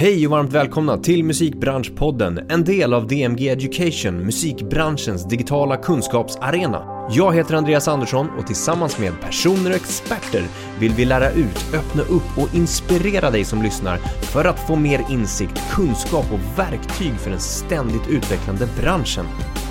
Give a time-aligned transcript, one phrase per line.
[0.00, 7.08] Hej och varmt välkomna till Musikbranschpodden, en del av DMG Education, musikbranschens digitala kunskapsarena.
[7.10, 10.42] Jag heter Andreas Andersson och tillsammans med personer och experter
[10.80, 13.96] vill vi lära ut, öppna upp och inspirera dig som lyssnar
[14.32, 19.26] för att få mer insikt, kunskap och verktyg för den ständigt utvecklande branschen.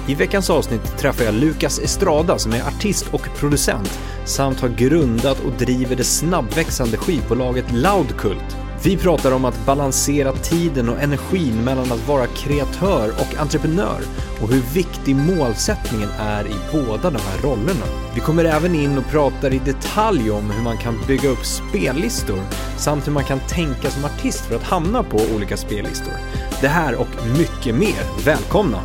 [0.08, 5.40] I veckans avsnitt träffar jag Lukas Estrada som är artist och producent samt har grundat
[5.46, 8.67] och driver det snabbväxande skivbolaget Loudkult.
[8.84, 14.02] Vi pratar om att balansera tiden och energin mellan att vara kreatör och entreprenör
[14.42, 17.86] och hur viktig målsättningen är i båda de här rollerna.
[18.16, 22.40] Vi kommer även in och pratar i detalj om hur man kan bygga upp spellistor
[22.78, 26.14] samt hur man kan tänka som artist för att hamna på olika spellistor.
[26.62, 28.26] Det här och mycket mer.
[28.26, 28.84] Välkomna!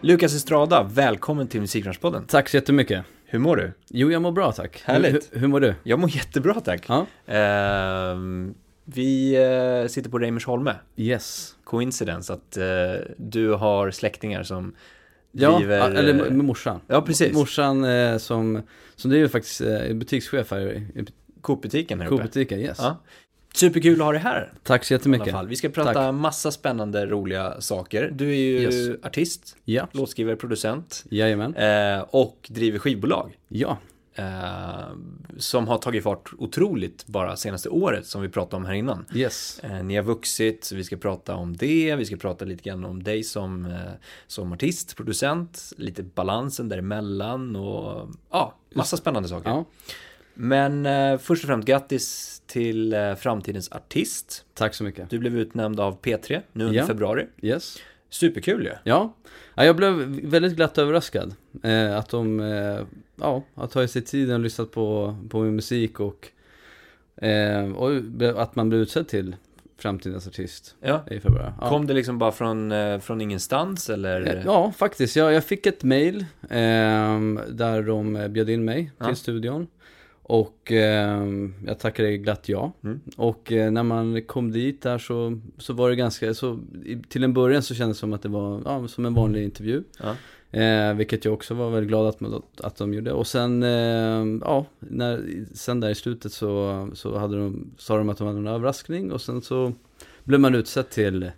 [0.00, 2.24] Lukas Estrada, välkommen till Musikbranschpodden.
[2.26, 3.04] Tack så jättemycket.
[3.32, 3.72] Hur mår du?
[3.88, 4.82] Jo, jag mår bra tack.
[4.84, 5.28] Härligt.
[5.32, 5.74] Hur, hur mår du?
[5.82, 6.84] Jag mår jättebra tack.
[6.88, 7.06] Ja.
[7.34, 8.54] Ehm,
[8.84, 9.34] vi
[9.82, 10.74] eh, sitter på Reimersholme.
[10.96, 11.54] Yes.
[11.64, 12.64] Coincidence att eh,
[13.16, 14.74] du har släktingar som
[15.32, 15.90] Ja, driver...
[15.90, 16.80] eller med morsan.
[16.86, 17.32] Ja, precis.
[17.34, 18.62] Morsan eh, som,
[18.96, 21.04] som driver faktiskt eh, butikschef här i i
[21.40, 22.16] Coop-butiken här uppe.
[22.16, 22.78] Coop-butiken, yes.
[22.80, 22.96] Ja.
[23.54, 24.52] Superkul att ha dig här.
[24.62, 25.34] Tack så jättemycket.
[25.46, 26.14] Vi ska prata Tack.
[26.14, 28.10] massa spännande, roliga saker.
[28.12, 29.04] Du är ju Yes.
[29.06, 31.54] artist, Ja, låtskrivare, producent jajamän.
[31.56, 33.38] eh, och driver skivbolag.
[33.48, 33.78] Ja,
[34.14, 34.88] Eh,
[35.38, 39.04] som har tagit fart otroligt bara senaste året som vi pratade om här innan.
[39.14, 39.60] yes.
[39.62, 41.96] Eh, ni har vuxit, så vi ska prata om det.
[41.96, 43.72] Vi ska prata lite grann om dig som, eh,
[44.26, 49.50] som artist, producent, lite balansen däremellan och ja, massa spännande saker.
[49.50, 49.64] Ja,
[50.34, 54.44] Men först och främst grattis till eh, framtidens artist.
[54.54, 55.10] tack så mycket.
[55.10, 56.86] Du blev utnämnd av P3 nu under Ja.
[56.86, 57.26] februari.
[57.42, 57.78] Yes.
[58.08, 58.72] Superkul ju.
[58.84, 59.14] Ja,
[59.54, 59.92] ja jag blev
[60.24, 61.34] väldigt glatt överraskad.
[61.62, 62.80] Eh, att de, eh,
[63.16, 66.28] ja, har tagit sig tiden och lyssnat på, på min musik och,
[67.24, 67.90] eh, och
[68.42, 69.36] att man blev utsedd till
[69.78, 71.04] framtidens artist Ja.
[71.10, 71.52] i februari.
[71.60, 71.68] Ja.
[71.68, 74.36] Kom det liksom bara från, eh, från ingenstans eller?
[74.36, 75.16] Eh, Ja, faktiskt.
[75.16, 76.24] Jag, jag fick ett mail
[77.48, 79.66] där de bjöd in mig till studion.
[80.22, 82.72] Och ehm, jag tackade glatt ja.
[82.84, 83.00] Mm.
[83.16, 87.24] Och eh, när man kom dit där så, så var det ganska, så, i, till
[87.24, 89.82] en början så kändes det som att det var ja, som en vanlig intervju.
[90.02, 90.16] Ja.
[90.60, 93.12] Eh, vilket jag också var väldigt glad att, att de gjorde.
[93.12, 98.08] Och sen, eh, ja, när, sen där i slutet så, så hade de, sa de
[98.08, 99.72] att de hade en överraskning och sen så
[100.24, 101.30] blev man utsedd till,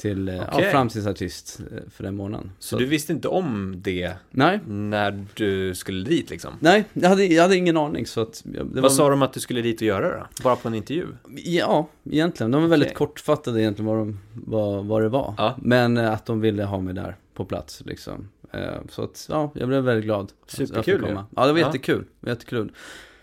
[0.00, 0.64] till eh, Okej.
[0.64, 2.50] ja, framtidsartist eh, för den månaden.
[2.58, 6.52] Så du visste inte om det Nej, när du skulle dit liksom?
[6.60, 9.62] nej, jag hade, jag hade ingen aning så att Vad sa de att du skulle
[9.62, 10.26] dit och göra då?
[10.42, 11.06] Bara på en intervju?
[11.44, 12.50] Ja, egentligen.
[12.50, 15.34] De var väldigt kortfattade egentligen vad, de, vad, vad det var.
[15.38, 15.56] Ja.
[15.62, 18.28] Men eh, att de ville ha mig där på plats liksom.
[18.52, 20.32] Eh, Så att, ja, jag blev väldigt glad.
[20.46, 21.06] Superkul ju.
[21.06, 21.26] komma.
[21.36, 21.66] Ja, det var Ja.
[21.66, 22.04] jättekul.
[22.20, 22.72] Var jättekul.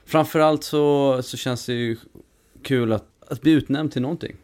[0.05, 1.97] Framförallt så, så känns det ju
[2.63, 4.35] kul att, att bli utnämnd till någonting.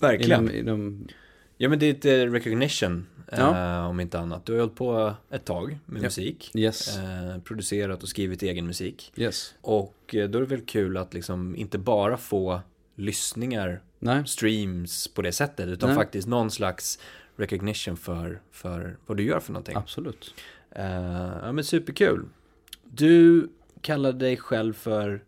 [0.00, 0.40] Verkligen.
[0.50, 1.08] Inom, inom,
[1.56, 3.78] Ja men det är ett eh, recognition, Ja.
[3.80, 4.46] eh, om inte annat.
[4.46, 6.02] Du har hållit på ett tag med Ja.
[6.06, 6.50] musik.
[6.54, 9.12] yes, Eh, producerat och skrivit egen musik.
[9.16, 9.54] yes.
[9.60, 12.60] Och eh, då är det väl kul att liksom inte bara få
[12.94, 15.68] lyssningar, Nej, streams på det sättet.
[15.68, 15.96] Utan Nej.
[15.96, 16.98] faktiskt någon slags
[17.36, 19.76] recognition för, för vad du gör för någonting.
[19.76, 20.34] absolut.
[20.70, 20.84] Eh,
[21.42, 22.24] ja men superkul.
[22.84, 23.48] Du
[23.80, 25.22] kallar dig själv för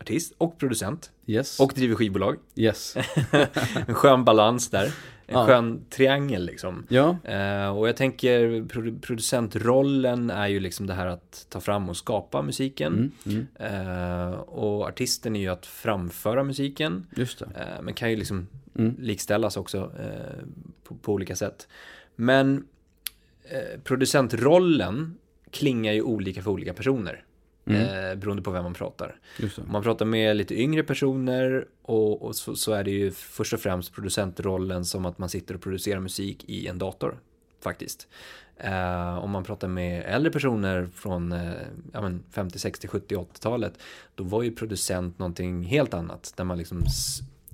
[0.00, 1.10] artist och producent.
[1.26, 2.36] Yes, Och driver skivbolag.
[2.54, 2.96] yes.
[3.86, 4.94] En skön balans där.
[5.28, 5.46] En Ja.
[5.46, 6.86] skön triangel liksom.
[6.88, 11.88] Ja, Eh, och jag tänker produ- producentrollen är ju liksom det här att ta fram
[11.88, 13.12] och skapa musiken.
[13.26, 13.76] mm, mm,
[14.30, 17.06] Eh, och artisten är ju att framföra musiken.
[17.16, 17.42] just.
[17.42, 17.48] Eh,
[17.82, 18.46] men kan ju liksom
[18.78, 18.94] Mm.
[19.00, 20.44] likställas också eh,
[20.84, 21.68] på, på olika sätt.
[22.16, 22.66] Men
[23.44, 25.18] eh, producentrollen
[25.50, 27.24] klingar ju olika för olika personer.
[27.66, 27.82] Mm.
[27.82, 29.16] Eh, beroende på vem man pratar.
[29.42, 33.52] Om man pratar med lite yngre personer och, och så, så är det ju först
[33.52, 37.18] och främst producentrollen som att man sitter och producerar musik i en dator.
[37.62, 38.08] Faktiskt.
[38.56, 41.52] Eh, om man pratar med äldre personer från eh,
[41.92, 43.78] ja, men 50, 60, 70, 80-talet.
[44.14, 46.32] Då var ju producent någonting helt annat.
[46.36, 46.84] Där man liksom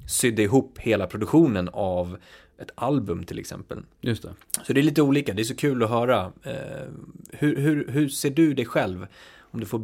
[0.08, 2.18] sydde ihop hela produktionen av
[2.58, 3.82] ett album till exempel.
[4.00, 4.34] Just det.
[4.66, 6.32] Så det är lite olika, det är så kul att höra.
[6.42, 6.88] Eh,
[7.30, 9.06] hur, hur, hur ser du dig själv?
[9.54, 9.78] Om du får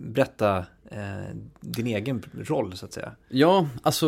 [0.00, 0.58] berätta
[0.90, 3.12] eh, din egen roll så att säga.
[3.28, 4.06] Ja, alltså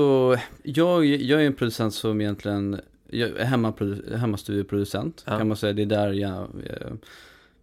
[0.63, 2.81] jag, jag är en producent som egentligen,
[3.11, 5.39] jag är hemmaprodu- hemmastudieproducent Ja.
[5.39, 5.73] kan man säga.
[5.73, 6.93] Det är där jag, eh,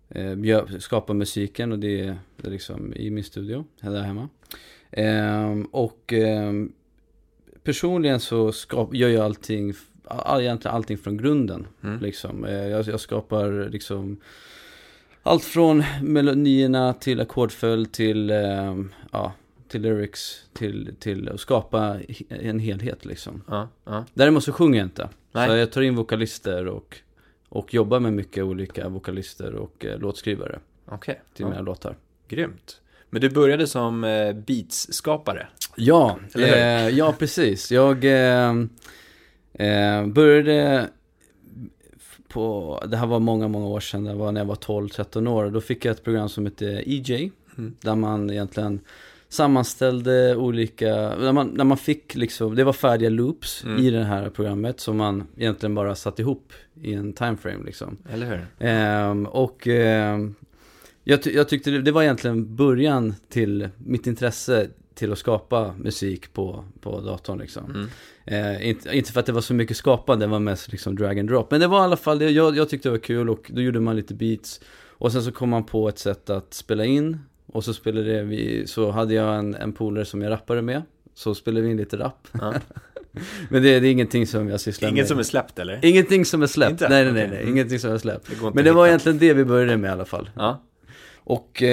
[0.09, 4.30] eh, jag skapar musiken och det är, det är liksom i min studio, där hemma.
[4.92, 6.71] Ehm, och ehm,
[7.63, 9.74] personligen så skap, gör jag allting,
[10.06, 11.68] all, egentligen allting från grunden.
[11.83, 12.00] Mm.
[12.00, 12.45] Liksom.
[12.45, 14.18] Eh, jag, jag skapar liksom
[15.24, 18.76] allt från melodierna till ackordföljd till, eh,
[19.12, 19.34] ja,
[19.68, 21.98] till lyrics, till, till att skapa
[22.30, 23.44] en helhet liksom.
[23.48, 24.06] Ja, ja.
[24.14, 25.10] Däremot så sjunger jag inte.
[25.32, 25.48] Nej.
[25.50, 26.98] Så jag tar in vokalister och,
[27.50, 31.22] och jobbar med mycket olika vokalister och eh, låtskrivare Okej.
[31.34, 31.50] till Ja.
[31.50, 31.98] mina låtar.
[32.28, 32.82] Grymt.
[33.10, 35.48] Men du började som eh, beats-skapare?
[35.76, 37.72] Ja, eh, ja precis.
[37.72, 38.54] Jag eh,
[39.54, 40.90] eh, började
[42.31, 45.50] på, det här var många, många år sedan, det var när jag var 12-13 år.
[45.50, 47.74] Då fick jag ett program som hette EJ, Mm.
[47.81, 48.80] där man egentligen
[49.30, 50.88] sammanställde olika,
[51.19, 53.78] när man, när man fick liksom, det var färdiga loops Mm.
[53.86, 57.98] i det här programmet som man egentligen bara satt ihop i en timeframe liksom.
[58.13, 58.68] Eller hur?
[58.68, 60.36] Ehm, och ehm,
[61.04, 65.74] jag, ty- jag tyckte det, det var egentligen början till mitt intresse till att skapa
[65.78, 67.66] musik på, på datorn liksom.
[67.66, 67.90] Mm.
[68.26, 71.20] Eh, inte, inte för att det var så mycket skapande, det var mest liksom drag
[71.20, 71.52] and drop.
[71.52, 73.62] Men det var i alla fall, det, jag, jag tyckte det var kul och då
[73.62, 74.62] gjorde man lite beats.
[74.90, 77.20] Och sen så kom man på ett sätt att spela in.
[77.46, 80.82] Och så spelade vi, så hade jag en, en polare som jag rappade med.
[81.16, 82.28] Så spelade vi in lite rap.
[82.32, 82.54] Ja.
[83.50, 84.98] Men det, det är ingenting som jag sysslar med.
[84.98, 85.86] Inget som är släppt eller?
[85.86, 86.72] Ingenting som är släppt.
[86.72, 86.90] Inte?
[86.90, 87.38] Nej, nej, nej, nej.
[87.38, 87.50] Mm.
[87.50, 88.30] Ingenting som är släppt.
[88.30, 88.88] Det Men det var hitta.
[88.88, 90.30] egentligen det vi började med i alla fall.
[90.36, 90.62] Ja.
[91.16, 91.64] Och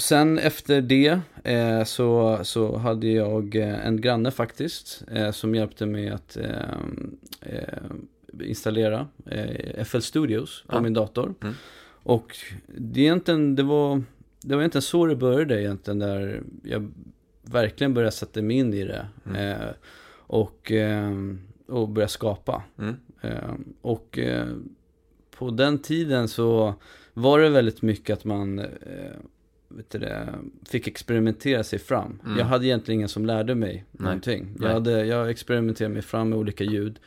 [0.00, 5.86] sen efter det eh, så, så hade jag eh, en granne faktiskt eh, som hjälpte
[5.86, 10.80] mig att ehm, eh, installera eh, FL Studios på Ja.
[10.80, 11.34] min dator.
[11.42, 11.54] Mm.
[12.02, 12.36] Och
[12.66, 14.02] det, egentligen, det, var,
[14.40, 16.90] det var egentligen så det började egentligen där jag
[17.42, 19.06] verkligen började sätta mig in i det.
[19.26, 19.36] Mm.
[19.36, 19.68] Eh,
[20.12, 20.72] och,
[21.66, 22.62] och började skapa.
[22.78, 22.96] Mm.
[23.20, 24.46] Eh, och eh,
[25.38, 26.74] på den tiden så
[27.14, 28.66] var det väldigt mycket att man eh,
[29.90, 30.28] det,
[30.68, 32.20] fick experimentera sig fram.
[32.24, 32.38] Mm.
[32.38, 34.04] Jag hade egentligen ingen som lärde mig Nej.
[34.04, 34.44] någonting.
[34.56, 34.68] Nej.
[34.68, 36.98] Jag, hade, jag experimenterade mig fram med olika ljud.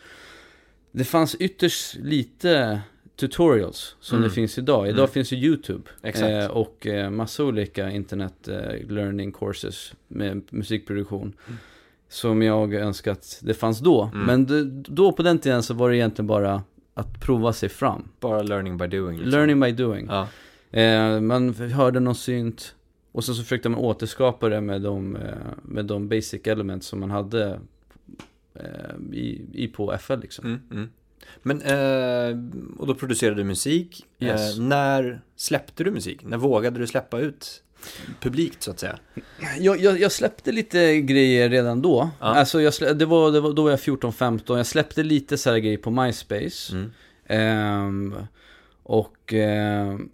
[0.92, 2.82] Det fanns ytterst lite
[3.16, 4.30] tutorials som Mm.
[4.30, 4.88] det finns idag.
[4.88, 5.12] Idag Mm.
[5.12, 5.84] finns ju YouTube.
[6.02, 11.34] Eh, och eh, massa olika internet eh, learning courses med musikproduktion.
[11.48, 11.58] Mm.
[12.10, 14.04] Som jag önskar att det fanns då.
[14.14, 14.26] Mm.
[14.26, 14.64] Men det,
[14.94, 16.64] då på den tiden så var det egentligen bara
[16.94, 18.10] att prova sig fram.
[18.20, 19.18] Bara learning by doing.
[19.18, 19.32] liksom.
[19.32, 20.06] Learning by doing.
[20.10, 20.28] Ja.
[20.74, 22.76] Eh, man hörde någon synt
[23.12, 25.32] och så, så försökte man återskapa det med de, eh,
[25.64, 27.60] med de basic elements som man hade
[28.56, 30.46] eh, i, i på FL liksom.
[30.46, 30.90] Mm, mm.
[31.42, 32.38] Men, eh,
[32.80, 34.06] och då producerade du musik.
[34.20, 34.58] Yes.
[34.58, 36.24] Eh, när släppte du musik?
[36.24, 37.64] När vågade du släppa ut
[38.20, 39.00] publikt så att säga?
[39.60, 42.10] Jag, jag, jag släppte lite grejer redan då.
[42.20, 42.26] Ja.
[42.26, 44.58] Alltså jag det, var, det var, då var jag 14-15.
[44.58, 46.74] Jag släppte lite så här grejer på MySpace.
[46.74, 46.92] Mm.
[47.26, 48.16] Ehm,
[48.84, 50.10] och ehm,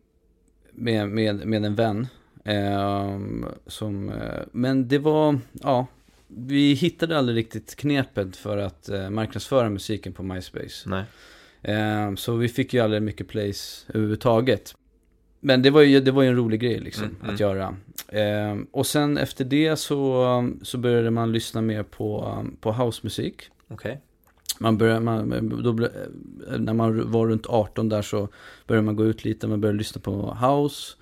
[0.79, 2.07] med, med, med en vän.
[2.45, 5.87] Ehm, som, eh, men det var, ja,
[6.27, 10.89] vi hittade aldrig riktigt knepet för att eh, marknadsföra musiken på MySpace.
[10.89, 11.03] Nej.
[11.61, 14.75] Ehm, så vi fick ju aldrig mycket plays överhuvudtaget.
[15.39, 17.33] Men det var ju, det var ju en rolig grej liksom Mm, mm.
[17.33, 17.75] att göra.
[18.07, 23.49] Ehm, och sen efter det så, så började man lyssna mer på, på housemusik.
[23.67, 24.01] Okej.
[24.61, 25.87] Man började, man, då,
[26.57, 28.27] när man var runt 18 där så
[28.67, 30.95] började man gå ut lite, man började lyssna på house.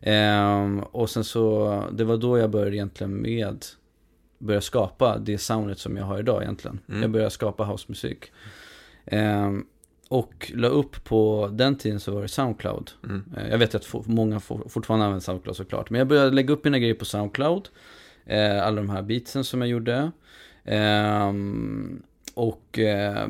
[0.00, 3.64] Ehm, och sen så, det var då jag började egentligen med,
[4.38, 6.78] börja skapa det soundet som jag har idag egentligen.
[6.88, 7.02] Mm.
[7.02, 8.32] Jag började skapa housemusik.
[9.04, 9.64] Ehm,
[10.08, 12.90] och la upp på den tiden så var det Soundcloud.
[13.04, 13.22] Mm.
[13.36, 15.90] Eh, Jag vet att for- många for- fortfarande använder Soundcloud såklart.
[15.90, 17.68] Men jag började lägga upp mina grejer på Soundcloud.
[18.26, 20.10] Eh, alla de här beatsen som jag gjorde.
[20.64, 22.02] Ehm,
[22.48, 23.28] och eh,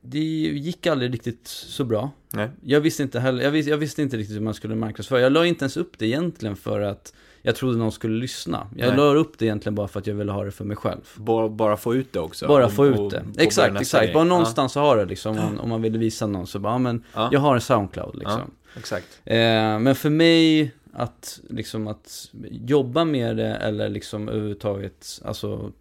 [0.00, 2.10] det gick aldrig riktigt så bra.
[2.32, 2.50] Nej.
[2.64, 5.20] Jag visste inte heller, jag visste, jag visste inte riktigt hur man skulle marknadsföra.
[5.20, 8.66] Jag la inte ens upp det egentligen för att jag trodde någon skulle lyssna.
[8.76, 8.96] Jag Nej.
[8.96, 11.00] la upp det egentligen bara för att jag ville ha det för mig själv.
[11.16, 12.46] Bara, bara få ut det också.
[12.48, 13.00] Bara Och- få ut det.
[13.34, 14.12] och Exakt, exakt.
[14.12, 15.38] Bara någonstans att ha det liksom.
[15.38, 17.28] Om, om man ville visa någon så bara, ja, men Ja.
[17.32, 18.40] jag har en Soundcloud liksom.
[18.74, 19.20] Ja, exakt.
[19.24, 19.36] Eh,
[19.78, 25.72] men för mig att liksom att jobba med det eller liksom överhuvudtaget, alltså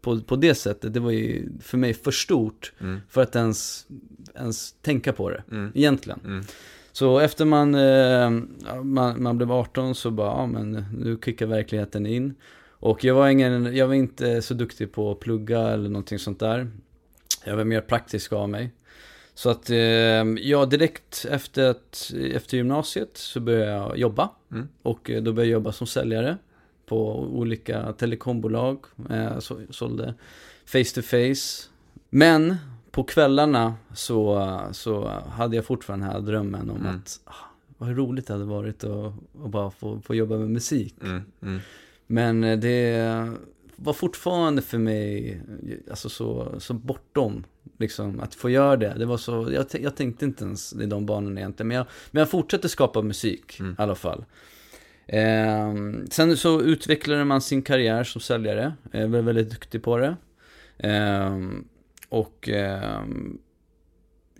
[0.00, 3.00] på, på det sättet, det var ju för mig för stort Mm.
[3.08, 3.86] för att ens,
[4.34, 5.72] ens tänka på det, Mm.
[5.74, 6.20] egentligen.
[6.24, 6.44] Mm.
[6.92, 8.30] Så efter man, eh,
[8.84, 12.34] man, man blev 18 så bara, ja men nu kickar verkligheten in.
[12.68, 16.40] Och jag var, ingen, jag var inte så duktig på att plugga eller någonting sånt
[16.40, 16.70] där.
[17.44, 18.70] Jag var mer praktisk av mig.
[19.34, 19.76] Så att eh,
[20.38, 24.28] ja, direkt efter, att, efter gymnasiet så började jag jobba.
[24.52, 24.68] Mm.
[24.82, 26.36] Och eh, då började jag jobba som säljare
[26.90, 28.78] på olika telekombolag.
[29.10, 30.14] Eh, så, sålde
[30.64, 31.68] face to face.
[32.10, 32.56] Men
[32.90, 36.96] på kvällarna så, så hade jag fortfarande den här drömmen om Mm.
[36.96, 37.32] att ah,
[37.78, 39.12] vad roligt det hade varit att,
[39.44, 40.94] att bara få, få jobba med musik.
[41.02, 41.22] Mm.
[41.42, 41.60] Mm.
[42.06, 43.32] Men eh, det
[43.76, 45.40] var fortfarande för mig
[45.90, 47.44] alltså så, så bortom
[47.78, 48.94] liksom, att få göra det.
[48.98, 51.68] det var så, jag, jag tänkte inte ens i de banorna egentligen.
[51.68, 53.72] Men jag, men jag fortsatte skapa musik Mm.
[53.78, 54.24] i alla fall.
[55.12, 55.74] Eh,
[56.10, 60.16] sen så utvecklade man sin karriär som säljare, eh, var väldigt duktig på det.
[60.78, 61.38] Eh,
[62.08, 63.02] och eh,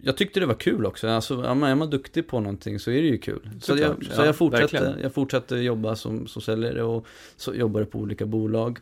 [0.03, 1.09] jag tyckte det var kul också.
[1.09, 3.51] Alltså, är man duktig på någonting så är det ju kul.
[3.61, 7.99] Så, jag, så jag, fortsatte, jag fortsatte jobba som, som säljare och så jobbade på
[7.99, 8.79] olika bolag.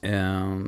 [0.00, 0.60] Eh,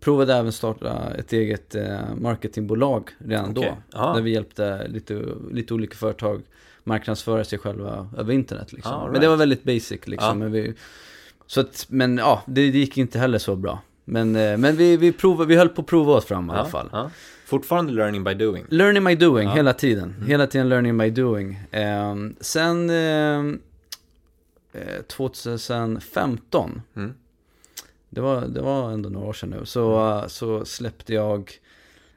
[0.00, 3.70] provade även starta ett eget eh, marketingbolag redan okay.
[3.90, 3.98] då.
[3.98, 4.14] Aha.
[4.14, 6.42] Där vi hjälpte lite, lite olika företag
[6.84, 8.72] marknadsföra sig själva över internet.
[8.72, 8.92] Liksom.
[8.92, 9.12] Ah, right.
[9.12, 10.30] Men det var väldigt basic liksom.
[10.30, 10.34] Ah.
[10.34, 10.74] Men, vi,
[11.46, 13.78] så att, men ja, det, det, gick inte heller så bra.
[14.04, 16.64] Men, eh, men vi, vi, provade, vi höll på att prova oss fram i alla
[16.64, 17.10] fall.
[17.46, 18.64] Fortfarande learning by doing?
[18.68, 20.14] Learning by doing, hela tiden.
[20.16, 20.28] Mm.
[20.28, 21.60] Hela tiden learning by doing.
[21.70, 23.42] Eh, sen eh,
[25.08, 27.14] 2015 mm
[28.14, 30.28] det var, det var ändå några år sedan nu, så, mm.
[30.28, 31.52] så släppte jag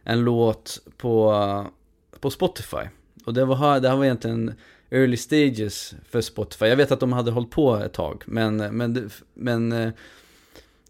[0.03, 1.33] en låt på,
[2.19, 2.87] på Spotify.
[3.27, 4.53] Och det, var, det här var egentligen
[4.89, 6.65] early stages för Spotify.
[6.65, 9.89] Jag vet att de hade hållit på ett tag, men, men, men eh,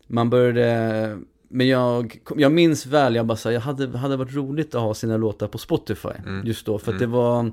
[0.08, 1.18] man började
[1.50, 4.94] men jag, jag minns väl, jag bara sa, jag hade, hade varit roligt att ha
[4.94, 6.48] sina låtar på Spotify mm.
[6.48, 6.80] just då.
[6.80, 7.12] För att mm.
[7.12, 7.52] det var,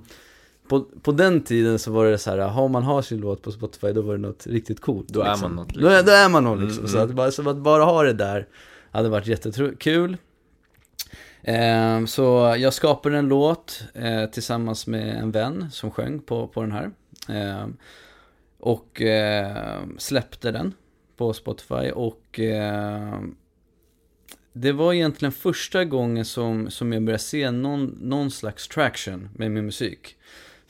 [0.69, 3.53] på, på den tiden så var det så här, har man har sin låt på
[3.53, 5.09] Spotify då var det något riktigt coolt.
[5.09, 5.45] Då liksom.
[5.45, 5.77] är man något.
[5.77, 5.93] Liksom.
[5.93, 6.85] Då, då är man något liksom.
[6.85, 8.47] Mm, så, att bara, så att bara ha det där
[8.91, 10.17] hade varit jättekul.
[11.45, 16.61] Eh, så jag skapade en låt eh, tillsammans med en vän som sjöng på, på
[16.61, 16.91] den här.
[17.29, 17.67] Eh,
[18.59, 20.75] och eh, släppte den
[21.17, 23.21] på Spotify och eh,
[24.53, 29.51] det var egentligen första gången som, som jag började se någon, någon slags traction med
[29.51, 30.17] min musik.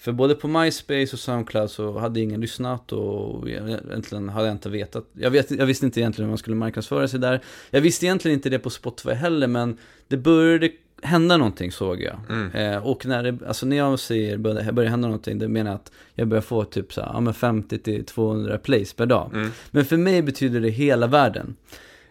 [0.04, 4.68] För både på MySpace och Soundcloud så hade ingen lyssnat och egentligen hade jag inte
[4.68, 5.04] vetat.
[5.12, 7.40] Jag, vet, jag visste inte egentligen hur man skulle marknadsföra sig där.
[7.70, 10.70] Jag visste egentligen inte det på Spotify heller, men det började
[11.02, 12.20] hända någonting såg jag.
[12.28, 12.50] Mm.
[12.52, 15.76] Eh, och när, det, alltså när jag säger börjar, börjar hända någonting, det menar jag
[15.76, 19.30] att jag börjar få typ så här, ja, 50-200 plays per dag.
[19.34, 19.50] Mm.
[19.70, 21.56] Men för mig betyder det hela världen.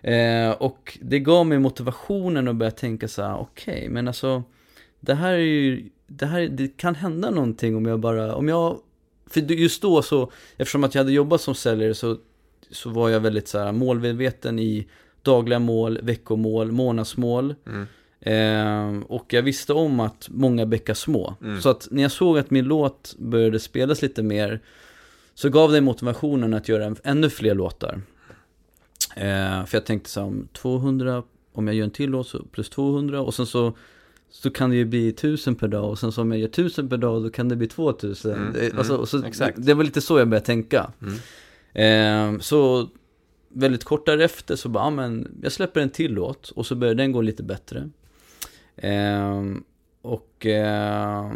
[0.01, 4.43] Eh, och det gav mig motivationen att börja tänka så här, okej, okay, men alltså
[4.99, 8.79] det här är ju det här det kan hända någonting om jag bara, om jag,
[9.27, 12.17] för just då så, eftersom att jag hade jobbat som säljare så,
[12.71, 14.87] så var jag väldigt så här målmedveten i
[15.21, 17.55] dagliga mål, veckomål, månadsmål.
[17.67, 17.87] Mm.
[18.19, 21.35] Eh, och jag visste om att många bäckar små.
[21.41, 21.61] Mm.
[21.61, 24.59] Så att när jag såg att min låt började spelas lite mer
[25.33, 28.01] så gav det motivationen att göra ännu fler låtar.
[29.15, 32.43] Eh, för jag tänkte så här, om 200, om jag gör en till låt så
[32.43, 33.73] plus 200 och sen så
[34.33, 36.89] så kan det ju bli tusen per dag och sen så om jag gör tusen
[36.89, 38.31] per dag då kan det bli två tusen.
[38.31, 39.57] Mm, mm, alltså, så, exakt.
[39.61, 40.91] Det var lite så jag började tänka.
[41.01, 42.35] Mm.
[42.35, 42.89] Eh, så
[43.49, 46.95] väldigt kort därefter så bara, ja, men jag släpper en till låt och så börjar
[46.95, 47.89] den gå lite bättre.
[48.75, 49.43] Eh,
[50.01, 51.31] och eh,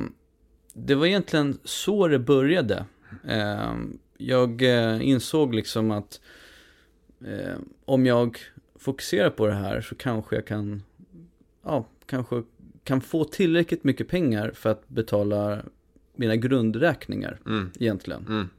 [0.74, 2.86] det var egentligen så det började.
[3.28, 6.22] Ehm, jag eh, insåg liksom att
[7.26, 8.40] eh, om jag
[8.76, 10.84] fokuserar på det här så kanske jag kan,
[11.64, 12.44] ja, kanske
[12.88, 15.62] kan få tillräckligt mycket pengar för att betala
[16.16, 17.72] mina grundräkningar mm.
[17.80, 18.26] egentligen.
[18.28, 18.50] Mm.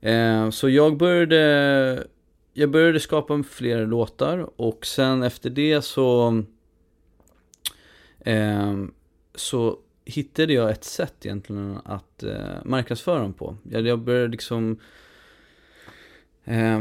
[0.00, 2.06] Eh, så jag började,
[2.52, 6.42] jag började skapa fler låtar och sen efter det så,
[8.20, 8.76] eh,
[9.34, 13.56] så hittade jag ett sätt egentligen att eh, marknadsföra dem på.
[13.70, 14.78] Jag, jag började liksom
[16.44, 16.80] eh,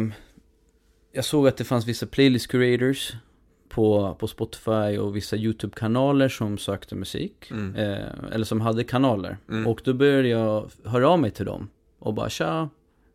[1.12, 3.14] jag såg att det fanns vissa playlist curators
[3.72, 7.52] på, på Spotify och vissa YouTube-kanaler som sökte musik.
[7.52, 7.76] Mm.
[7.76, 9.38] Eh, eller som hade kanaler.
[9.50, 9.68] Mm.
[9.68, 11.70] Och då började jag höra av mig till dem.
[12.00, 12.70] Och bara tja,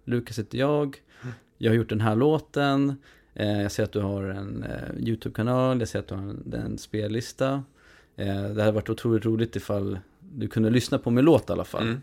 [0.04, 1.02] Lukas heter jag.
[1.22, 1.34] Mm.
[1.58, 2.94] Jag har gjort den här låten.
[3.34, 5.78] Eh, jag ser att du har en eh, YouTube-kanal.
[5.78, 7.62] Jag ser att du har en, en spellista.
[8.16, 11.64] Eh, det hade varit otroligt roligt ifall du kunde lyssna på min låt i alla
[11.64, 11.82] fall.
[11.82, 12.00] Mm.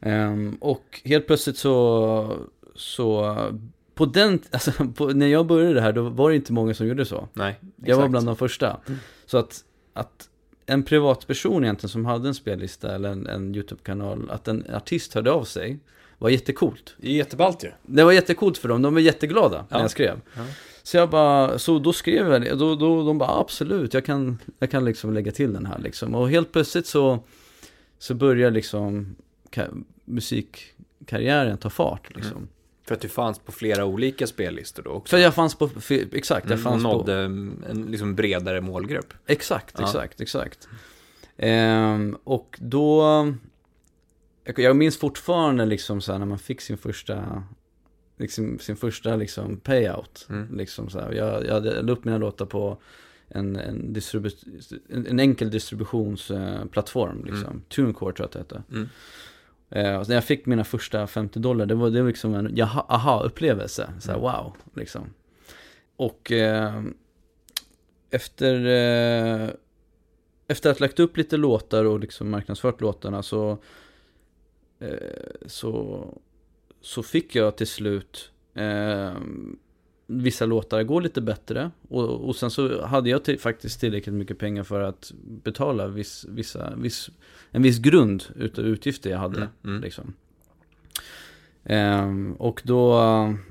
[0.00, 2.36] Ehm, och helt plötsligt så,
[2.74, 3.36] så
[3.98, 6.86] på den, alltså, på, när jag började det här då var det inte många som
[6.86, 7.28] gjorde så.
[7.32, 7.88] Nej, exakt.
[7.88, 8.80] Jag var bland de första.
[8.86, 8.98] Mm.
[9.26, 10.28] Så att, att
[10.66, 15.30] en privatperson egentligen som hade en spellista eller en, en YouTube-kanal, att en artist hörde
[15.32, 15.78] av sig,
[16.18, 16.94] var jättekult.
[16.96, 17.70] Det är jätteballt ju.
[17.82, 19.76] Det var jättekult för dem, de var jätteglada ja.
[19.76, 20.20] när jag skrev.
[20.36, 20.42] Ja.
[20.82, 24.38] Så jag bara, så då skrev jag det, då, då, de bara absolut, jag kan,
[24.58, 26.14] jag kan liksom lägga till den här liksom.
[26.14, 27.18] Och helt plötsligt så,
[27.98, 29.16] så börjar liksom
[30.04, 32.36] musikkarriären ta fart liksom.
[32.36, 32.48] Mm.
[32.88, 35.16] För att du fanns på flera olika spellistor då också?
[35.16, 35.70] För jag fanns på,
[36.12, 37.70] exakt, jag mm, fanns nådde på...
[37.70, 39.14] en liksom bredare målgrupp?
[39.26, 39.84] Exakt, ja.
[39.84, 40.68] exakt, exakt.
[41.36, 43.04] Ehm, och då,
[44.56, 47.42] jag minns fortfarande liksom så här, när man fick sin första,
[48.16, 50.26] liksom, sin första liksom payout.
[50.30, 50.56] Mm.
[50.56, 51.12] Liksom så här.
[51.12, 52.78] Jag, jag la upp mina låtar på
[53.28, 54.30] en, en, distribu
[54.88, 57.44] en, en enkel distributionsplattform, liksom.
[57.44, 57.62] Mm.
[57.68, 58.62] TuneCore tror jag att det hette.
[58.70, 58.88] Mm.
[59.70, 63.90] Eh, när jag fick mina första 50 dollar, det var, det var liksom en aha-upplevelse.
[64.00, 64.22] Så här, Mm.
[64.32, 65.14] wow, liksom.
[65.96, 66.82] Och eh,
[68.10, 69.48] efter, eh,
[70.48, 73.58] efter att lagt upp lite låtar och liksom marknadsfört låtarna så,
[74.80, 74.88] eh,
[75.46, 76.04] så,
[76.80, 79.12] så fick jag till slut eh,
[80.10, 81.70] vissa låtar gå lite bättre.
[81.88, 85.12] Och, och sen så hade jag till, faktiskt tillräckligt mycket pengar för att
[85.44, 87.10] betala viss, vissa, viss,
[87.50, 89.36] en viss grund utav utgifter jag hade.
[89.36, 89.82] Mm, mm.
[89.82, 90.14] Liksom.
[91.64, 92.92] Ehm, och då,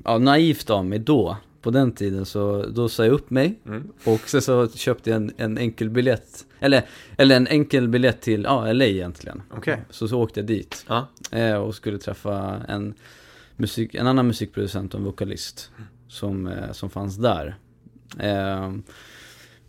[0.05, 3.59] ja naivt av mig då, på den tiden, så då sa jag upp mig.
[3.65, 3.91] Mm.
[4.03, 6.85] Och sen så köpte jag en, en enkel biljett, eller,
[7.17, 9.41] eller en enkel biljett till ja, LA egentligen.
[9.57, 9.81] Okej.
[9.89, 10.85] Så, så åkte jag dit.
[10.87, 11.07] Ja.
[11.31, 12.93] Eh, och skulle träffa en,
[13.55, 15.71] musik, en annan musikproducent och en vokalist
[16.07, 17.55] som, eh, som fanns där.
[18.19, 18.71] Eh,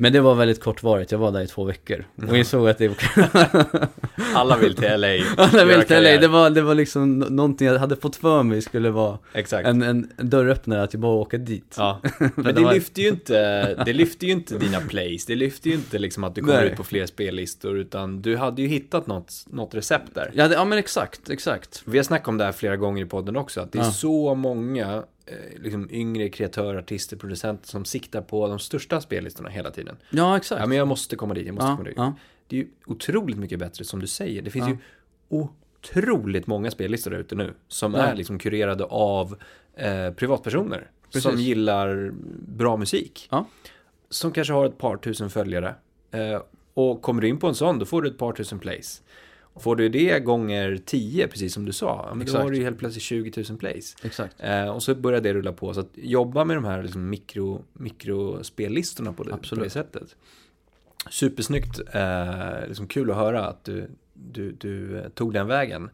[0.01, 2.05] men det var väldigt kortvarigt, jag var där i två veckor.
[2.29, 2.91] Och insåg att det
[4.35, 5.09] Alla vill till LA.
[5.37, 8.43] Alla vill till LA, det var, det var liksom nå- någonting jag hade fått för
[8.43, 9.69] mig skulle vara Exakt.
[9.69, 11.75] en, en en dörröppnare att jag bara åka dit.
[11.79, 12.01] Ja.
[12.35, 15.99] Men det lyfter ju inte, det lyfter ju inte dina plays, det lyfter ju inte
[15.99, 16.71] liksom att du kommer Nej.
[16.71, 20.31] ut på fler spellistor, utan du hade ju hittat något, något recept där.
[20.35, 21.83] Ja, det, ja men exakt, exakt.
[21.85, 23.91] Vi har snackat om det här flera gånger i podden också, att det är Ja.
[23.91, 25.03] så många
[25.57, 29.97] liksom yngre kreatörer, artister, producenter som siktar på de största spellistorna hela tiden.
[30.11, 30.61] Ja, exakt.
[30.61, 31.95] Ja, men jag måste komma dit, jag måste ja, komma dit.
[31.97, 32.15] ja.
[32.47, 34.43] Det är ju otroligt mycket bättre som du säger.
[34.43, 34.71] Det finns Ja.
[34.71, 34.79] ju
[35.29, 38.01] otroligt många spellistor där ute nu som Ja.
[38.01, 39.37] är liksom kurerade av
[39.75, 41.23] eh, privatpersoner Precis.
[41.23, 42.11] som gillar
[42.57, 43.31] bra musik.
[44.11, 45.75] Som kanske har ett par tusen följare.
[46.11, 46.43] Eh,
[46.75, 49.03] och kommer du in på en sån, då får du ett par tusen plays.
[49.59, 52.79] Får du det gånger 10, precis som du sa, men då har du ju helt
[52.79, 53.97] plötsligt 20 000 plays.
[54.03, 54.37] Exakt.
[54.39, 55.75] Eh, och så börjar det rulla på.
[55.75, 59.65] Så att jobba med de här liksom mikro, mikrospellistorna på det, på Absolut.
[59.65, 60.17] det sättet.
[61.11, 61.81] Supersnyggt.
[61.93, 65.91] Eh, liksom kul att höra att du, du, du eh, tog den vägen.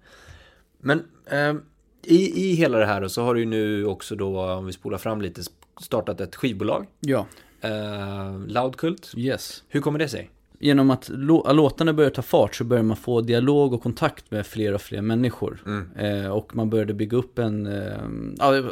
[0.78, 1.54] Men eh,
[2.02, 4.72] i, i hela det här då, så har du ju nu också då, om vi
[4.72, 5.42] spolar fram lite,
[5.80, 6.86] startat ett skivbolag.
[7.00, 7.26] Ja,
[7.60, 9.12] Eh, Loudkult.
[9.16, 9.62] yes.
[9.68, 10.30] Hur kommer det sig?
[10.64, 14.46] Genom att lå- låtarna börjar ta fart så börjar man få dialog och kontakt med
[14.46, 15.62] fler och fler människor.
[15.66, 15.90] Mm.
[15.96, 18.64] Eh, och man började bygga upp en, eh,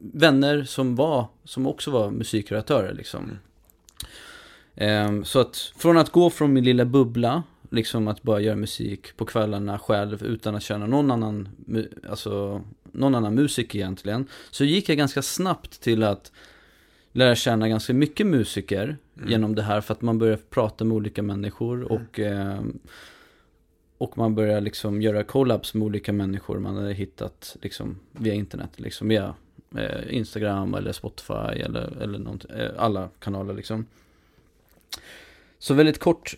[0.00, 3.30] vänner som var, som också var musikkreatörer liksom.
[4.74, 9.16] Eh, så att från att gå från min lilla bubbla, liksom att bara göra musik
[9.16, 11.48] på kvällarna själv utan att känna någon annan,
[12.10, 14.26] alltså någon annan musik egentligen.
[14.50, 16.32] Så gick jag ganska snabbt till att
[17.12, 18.96] lära känna ganska mycket musiker
[19.26, 22.60] genom det här för att man börjar prata med olika människor och eh,
[24.00, 28.70] och man börjar liksom göra collabs med olika människor man hade hittat liksom via internet,
[28.76, 29.34] liksom via
[29.76, 33.86] eh, Instagram eller Spotify eller, eller något, eh, alla kanaler liksom.
[35.58, 36.36] Så väldigt kort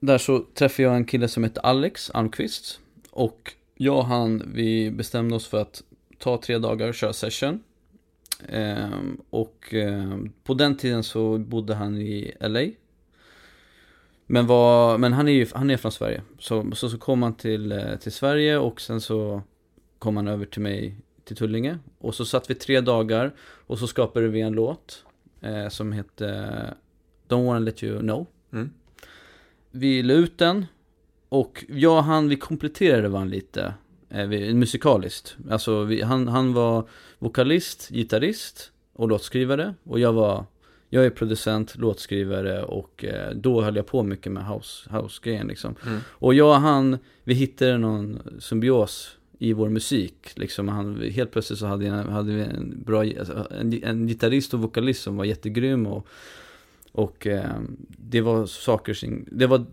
[0.00, 4.90] där så träffade jag en kille som heter Alex Almqvist och jag och han, vi
[4.90, 5.82] bestämde oss för att
[6.18, 7.62] ta tre dagar och köra session.
[8.48, 12.66] Ehm, och ehm, på den tiden så bodde han i LA.
[14.26, 16.22] Men, var, men han är ju han är från Sverige.
[16.38, 19.42] Så, så, så kom han till, eh, till Sverige och sen så
[19.98, 21.78] kom han över till mig till Tullinge.
[21.98, 25.04] Och så satt vi tre dagar och så skapade vi en låt
[25.40, 26.24] eh, som hette
[27.28, 28.26] Don't wanna let you know.
[28.52, 28.70] Mm.
[29.70, 30.66] Vi la ut den
[31.28, 33.74] och jag och han, vi kompletterade varandra lite
[34.08, 35.36] eh, vi, musikaliskt.
[35.50, 36.88] Alltså vi, han, han var
[37.24, 40.44] vokalist, gitarrist och låtskrivare och jag var
[40.88, 45.74] jag är producent, låtskrivare och eh, då höll jag på mycket med house, house-grejen liksom.
[45.86, 46.00] Mm.
[46.06, 50.32] Och jag och han, vi hittade någon symbios i vår musik.
[50.34, 54.54] Liksom han, helt plötsligt så hade, jag, hade vi en bra, alltså, en, en gitarrist
[54.54, 56.06] och vokalist som var jättegrym och,
[56.92, 59.64] och eh, det var saker som, det var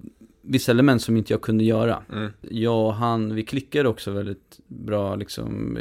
[0.41, 2.03] vissa element som inte jag kunde göra.
[2.13, 2.31] Mm.
[2.41, 5.77] Jag och han, vi klickade också väldigt bra liksom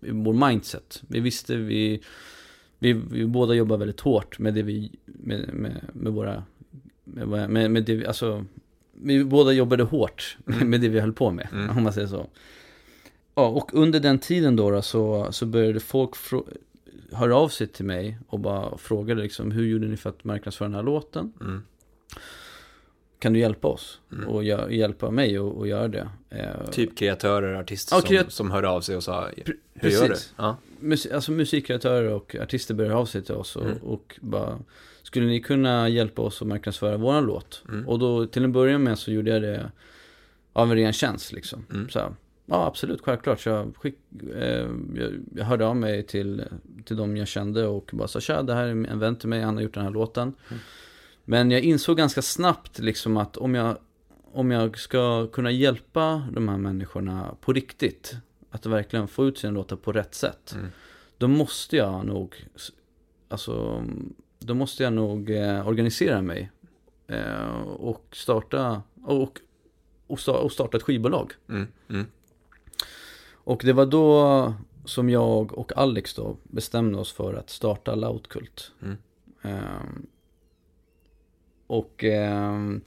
[0.00, 1.02] vår mindset.
[1.08, 2.02] Vi visste, vi,
[2.78, 6.44] vi, vi båda jobbar väldigt hårt med det vi, med, med, med våra,
[7.04, 8.44] med, med, med det vi, alltså,
[8.92, 10.70] vi båda jobbade hårt Mm.
[10.70, 11.76] med det vi höll på med, Mm.
[11.76, 12.26] om man säger så.
[13.34, 16.14] Ja, och under den tiden då, då så, så började folk
[17.12, 20.68] höra av sig till mig och bara frågade liksom, hur gjorde ni för att marknadsföra
[20.68, 21.32] den här låten?
[21.40, 21.62] Mm.
[23.18, 24.00] Kan du hjälpa oss?
[24.12, 24.28] Mm.
[24.28, 26.08] Och gö- hjälpa mig att att göra det?
[26.30, 29.28] Eh, Typ kreatörer, artister Ja, som, kreat- som hörde av sig och sa
[29.74, 30.08] Hur gör du?
[30.08, 30.34] precis.
[30.36, 30.56] Ja.
[30.80, 33.78] Mus- alltså musikkreatörer och artister började av sig till oss och, Mm.
[33.78, 34.58] och bara
[35.02, 37.62] Skulle ni kunna hjälpa oss att marknadsföra våran låt?
[37.68, 37.88] Mm.
[37.88, 39.70] Och då till en början med så gjorde jag det
[40.52, 41.66] av en ren tjänst liksom.
[41.72, 41.88] Mm.
[41.88, 42.12] Så här,
[42.46, 43.40] ja absolut, självklart.
[43.40, 43.94] Så jag, skick,
[44.36, 46.44] eh, jag, jag hörde av mig till,
[46.84, 49.42] till de jag kände och bara sa tja, det här är en vän till mig,
[49.42, 50.22] han har gjort den här låten.
[50.48, 50.60] Mm.
[51.30, 53.76] Men jag insåg ganska snabbt liksom att om jag
[54.32, 58.16] om jag ska kunna hjälpa de här människorna på riktigt,
[58.50, 60.68] att verkligen få ut sina låtar på rätt sätt, Mm.
[61.18, 62.46] då måste jag nog,
[63.28, 63.84] alltså,
[64.38, 66.50] då måste jag nog eh, organisera mig
[67.06, 69.40] eh, och starta, och,
[70.06, 71.32] och, sta- och starta ett skivbolag.
[71.48, 71.66] Mm.
[71.88, 72.06] Mm.
[73.32, 78.72] Och det var då som jag och Alex då bestämde oss för att starta Loudkult.
[78.82, 78.96] Mm.
[81.68, 82.80] Och ehm,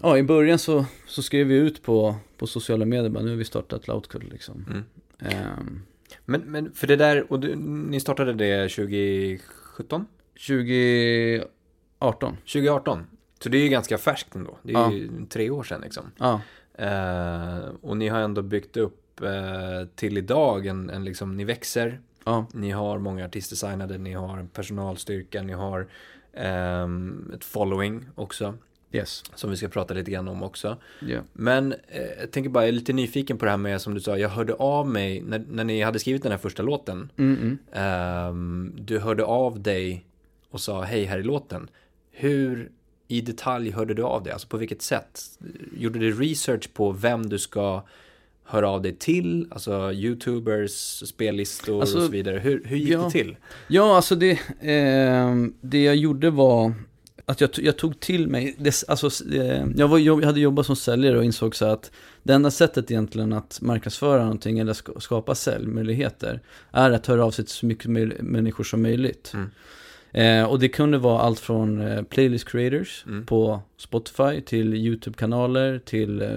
[0.00, 3.36] ja, i början så, så skrev vi ut på, på sociala medier bara nu har
[3.36, 4.64] vi startat Loudkult liksom.
[4.70, 4.84] Mm.
[5.18, 5.82] Ehm,
[6.24, 10.06] Men, men för det där, och du, ni startade det 2017?
[10.46, 12.36] 2018.
[12.36, 13.06] 2018?
[13.42, 14.58] Så det är ju ganska färskt ändå.
[14.62, 14.92] Det är Ja.
[14.92, 16.04] ju tre år sedan liksom.
[16.18, 16.40] Ja,
[16.74, 22.00] Eh, och ni har ändå byggt upp eh, till idag en, en liksom, ni växer,
[22.24, 25.86] ja, ni har många artistdesignade, ni har personalstyrka, ni har
[27.34, 28.54] ett following också,
[28.92, 29.22] yes.
[29.34, 30.76] som vi ska prata lite grann om också.
[31.00, 31.20] Ja.
[31.32, 34.00] Men eh, jag tänker bara, jag är lite nyfiken på det här med, som du
[34.00, 37.36] sa, jag hörde av mig, när, när ni hade skrivit den här första låten, Mm,
[37.42, 37.58] mm.
[37.72, 40.06] ehm, du hörde av dig
[40.50, 41.68] och sa hej här i låten.
[42.10, 42.70] Hur
[43.08, 44.32] i detalj hörde du av dig?
[44.32, 45.20] Alltså på vilket sätt?
[45.76, 47.82] Gjorde du research på vem du ska
[48.50, 49.46] höra av dig till?
[49.50, 52.38] Alltså youtubers, spellistor Alltså, och så vidare.
[52.38, 53.02] Hur, hur gick ja.
[53.04, 53.36] det till?
[53.68, 56.72] Ja, alltså det, ehm, det jag gjorde var
[57.30, 60.76] att jag, jag tog till mig, det, alltså, eh, jag, var, jag hade jobbat som
[60.76, 61.90] säljare och insåg så att
[62.22, 67.30] det enda sättet egentligen att marknadsföra någonting eller ska, skapa säljmöjligheter är att höra av
[67.30, 69.34] sig till så mycket människor som möjligt.
[69.34, 69.50] Mm.
[70.12, 73.26] Eh, och det kunde vara allt från eh, playlist creators Mm.
[73.26, 76.28] på Spotify till YouTube-kanaler till eh,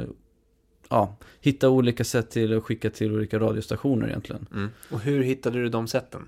[0.93, 4.45] ja, hitta olika sätt till att skicka till olika radiostationer egentligen.
[4.53, 4.69] Mm.
[4.89, 6.27] Och hur hittade du de sätten?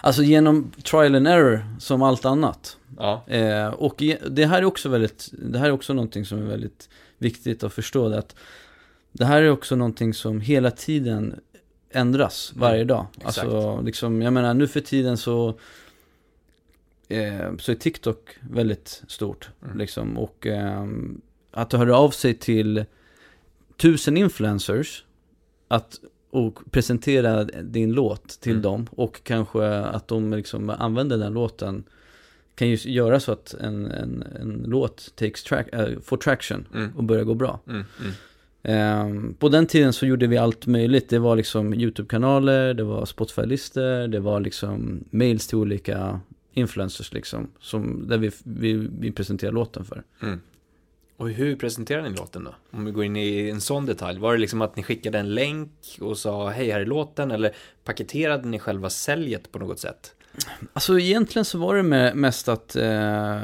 [0.00, 2.76] Alltså genom trial and error som allt annat.
[2.98, 3.24] Ja.
[3.26, 6.88] Eh, och det här är också väldigt, det här är också någonting som är väldigt
[7.18, 8.08] viktigt att förstå.
[8.08, 8.36] Det att
[9.12, 11.40] det här är också någonting som hela tiden
[11.90, 13.06] ändras Mm, varje dag.
[13.16, 13.38] exakt.
[13.38, 15.48] Alltså, liksom, jag menar nu för tiden så,
[17.08, 19.50] eh, så är TikTok väldigt stort.
[19.64, 19.78] Mm.
[19.78, 21.20] Liksom, och ehm,
[21.50, 22.84] att höra av sig till
[23.76, 25.04] tusen influencers
[25.68, 28.62] att, och presentera din låt till Mm.
[28.62, 31.84] dem och kanske att de liksom använder den låten
[32.54, 36.96] kan ju göra så att en, en, en låt takes track, äh, får traction Mm.
[36.96, 37.60] och börjar gå bra.
[37.68, 37.84] Mm.
[38.62, 41.08] Ehm, på den tiden så gjorde vi allt möjligt.
[41.08, 46.20] Det var liksom YouTube-kanaler, det var Spotify-listor, det var liksom mails till olika
[46.52, 47.48] influencers liksom.
[47.60, 50.02] Som, där vi, vi, vi presenterade låten för.
[50.22, 50.40] Mm.
[51.16, 52.54] Och hur presenterade ni låten då?
[52.70, 54.18] Om vi går in i en sån detalj.
[54.18, 57.30] Var det liksom att ni skickade en länk och sa hej här är låten?
[57.30, 60.14] Eller paketerade ni själva säljet på något sätt?
[60.72, 63.40] Alltså egentligen så var det mest att eh,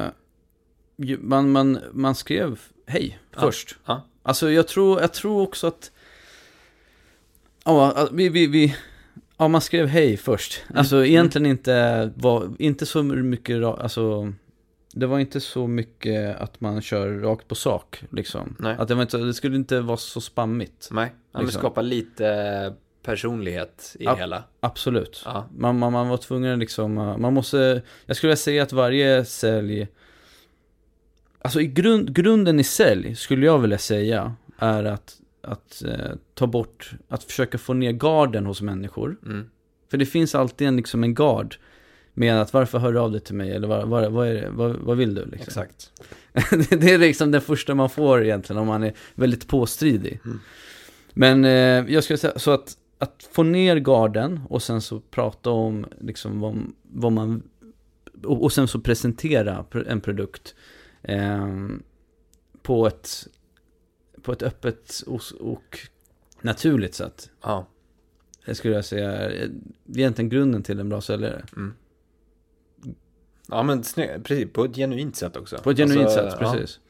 [1.18, 3.40] man, man, man skrev hej Ja.
[3.40, 3.76] först.
[3.85, 4.02] Ja.
[4.22, 5.90] Alltså jag tror, jag tror också att,
[7.64, 8.76] ja, vi, vi, vi,
[9.37, 10.62] ja man skrev hej först.
[10.68, 10.78] Mm.
[10.78, 14.32] Alltså egentligen inte, var, inte så mycket, alltså
[14.92, 18.57] det var inte så mycket att man kör rakt på sak liksom.
[18.59, 18.76] Nej.
[18.78, 20.88] Att det, var inte, det skulle inte vara så spammigt.
[20.90, 21.61] Nej, men Liksom.
[21.61, 24.44] skapa lite personlighet i det hela.
[24.61, 25.22] Absolut.
[25.24, 25.48] Ja.
[25.57, 29.88] Man, man, man var tvungen liksom, man måste, jag skulle vilja säga att varje sälj,
[31.40, 36.46] alltså i grund, grunden i sälj skulle jag vilja säga är att, att eh, ta
[36.46, 39.16] bort, att försöka få ner garden hos människor.
[39.26, 39.50] Mm.
[39.90, 41.57] För det finns alltid en, liksom en gard
[42.14, 44.51] med att varför hör du av dig till mig eller vad, vad, vad, är det,
[44.51, 45.46] vad, vad vill du liksom?
[45.46, 45.92] Exakt.
[46.81, 50.20] det är liksom det första man får egentligen om man är väldigt påstridig.
[50.25, 50.40] Mm.
[51.12, 55.51] Men eh, jag skulle säga så att, att få ner garden och sen så prata
[55.51, 57.42] om liksom vad, vad man
[58.25, 60.55] och, och sen så presentera pr- en produkt
[61.03, 61.48] eh,
[62.62, 63.27] på ett
[64.22, 65.79] på ett öppet och, och
[66.40, 67.31] naturligt sätt.
[67.42, 67.66] Ja.
[68.46, 69.51] Det skulle jag säga är
[69.94, 71.44] egentligen grunden till en bra säljare.
[71.57, 71.75] Mm.
[73.48, 73.83] Ja men
[74.22, 75.59] precis, på ett genuint sätt också.
[75.59, 76.52] På ett genuint Alltså, sätt, ja.
[76.52, 76.81] precis.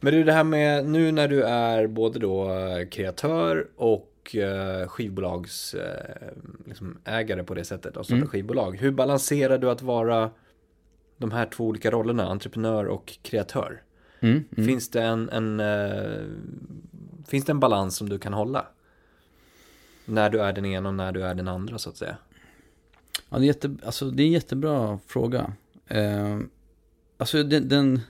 [0.00, 4.88] Men du, det här med nu när du är både då eh, kreatör och eh,
[4.88, 6.28] skivbolags eh,
[6.66, 8.28] liksom ägare på det sättet, och starta Mm.
[8.28, 8.76] skivbolag.
[8.76, 10.30] Hur balanserar du att vara
[11.16, 13.82] de här två olika rollerna, entreprenör och kreatör?
[14.20, 14.68] Mm, mm.
[14.68, 16.24] Finns det en, en eh,
[17.28, 18.66] finns det en balans som du kan hålla?
[20.04, 22.16] När du är den ena och när du är den andra så att säga.
[23.28, 25.52] Ja, det är, jätte, alltså, det är en jättebra fråga.
[25.88, 26.38] Eh,
[27.16, 28.00] alltså den, den,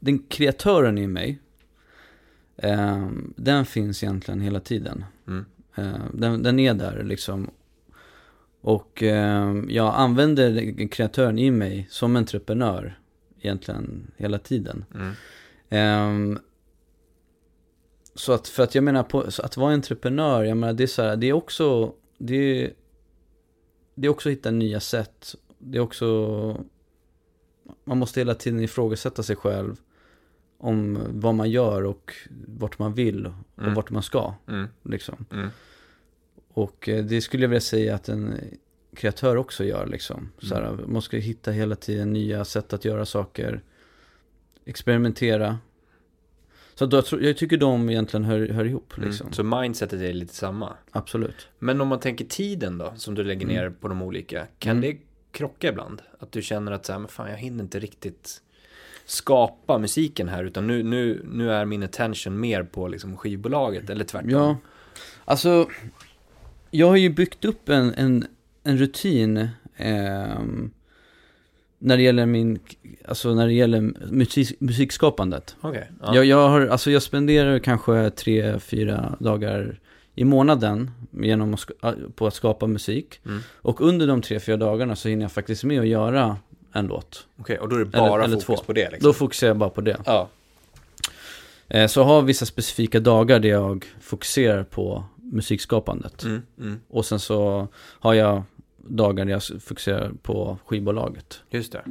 [0.00, 1.38] den kreatören i mig,
[2.56, 5.04] eh, den finns egentligen hela tiden.
[5.26, 5.44] Mm.
[5.74, 7.50] Eh, den, den är där liksom.
[8.60, 12.98] Och eh, jag använder kreatören i mig som entreprenör
[13.40, 14.84] egentligen hela tiden.
[14.94, 15.12] Mm.
[15.68, 16.38] Ehm,
[18.14, 21.02] så att, för att jag menar, på, att vara entreprenör, jag menar det är så
[21.02, 22.72] här, det är också, det är,
[23.94, 25.34] det är också hitta nya sätt.
[25.58, 26.64] Det är också,
[27.84, 29.76] man måste hela tiden ifrågasätta sig själv
[30.58, 32.12] om vad man gör och
[32.46, 33.74] vart man vill och Mm.
[33.74, 34.34] vart man ska.
[34.48, 34.68] Mm.
[34.82, 35.26] Liksom.
[35.32, 35.48] Mm.
[36.48, 38.34] Och eh, det skulle jag vilja säga att en
[38.96, 39.86] kreatör också gör.
[39.86, 40.32] Liksom.
[40.38, 40.76] Så här, Mm.
[40.80, 43.62] man måste hitta hela tiden nya sätt att göra saker.
[44.64, 45.58] Experimentera.
[46.74, 48.96] Så då, jag tycker de egentligen hör, hör ihop.
[48.98, 49.24] Liksom.
[49.26, 49.32] Mm.
[49.32, 50.72] Så mindsetet är lite samma.
[50.90, 51.48] Absolut.
[51.58, 54.80] Men om man tänker tiden då, som du lägger ner på de olika, kan Mm.
[54.90, 54.98] det
[55.32, 56.02] krocka ibland?
[56.18, 58.42] Att du känner att så här, men fan jag hinner inte riktigt
[59.04, 64.04] skapa musiken här, utan nu, nu, nu är min attention mer på liksom skivbolaget, eller
[64.04, 64.30] tvärtom.
[64.30, 64.56] Ja,
[65.24, 65.68] alltså
[66.70, 68.26] jag har ju byggt upp en, en,
[68.62, 70.70] en rutin ehm,
[71.78, 72.58] när det gäller min,
[73.04, 75.56] alltså när det gäller musik, musikskapandet.
[75.60, 75.90] Okej.
[76.02, 76.14] ja.
[76.14, 79.80] Jag, jag, har, alltså jag spenderar kanske tre, fyra dagar
[80.18, 83.20] i månaden genom att, på att skapa musik.
[83.26, 83.40] Mm.
[83.54, 86.36] Och under de tre, fyra dagarna så hinner jag faktiskt med att göra
[86.72, 87.26] en låt.
[87.40, 88.66] Okej, och då är det bara eller fokus två.
[88.66, 89.08] på det liksom?
[89.08, 89.96] Då fokuserar jag bara på det.
[90.06, 90.28] Ja.
[91.68, 96.22] Eh, Så jag har vissa specifika dagar där jag fokuserar på musikskapandet.
[96.24, 96.80] Mm, mm.
[96.88, 98.42] Och sen så har jag
[98.78, 101.40] dagar där jag fokuserar på skivbolaget.
[101.50, 101.82] Just det.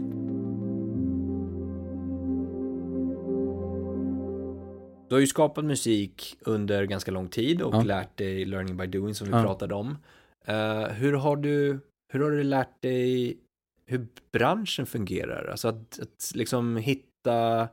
[5.09, 7.81] Du har ju skapat musik under ganska lång tid och Ja.
[7.83, 9.41] lärt dig learning by doing som vi Ja.
[9.43, 9.97] pratade om.
[10.45, 11.79] Eh, hur, har du,
[12.13, 13.37] hur har du lärt dig
[13.85, 15.47] hur branschen fungerar?
[15.51, 17.67] Alltså att, att liksom hitta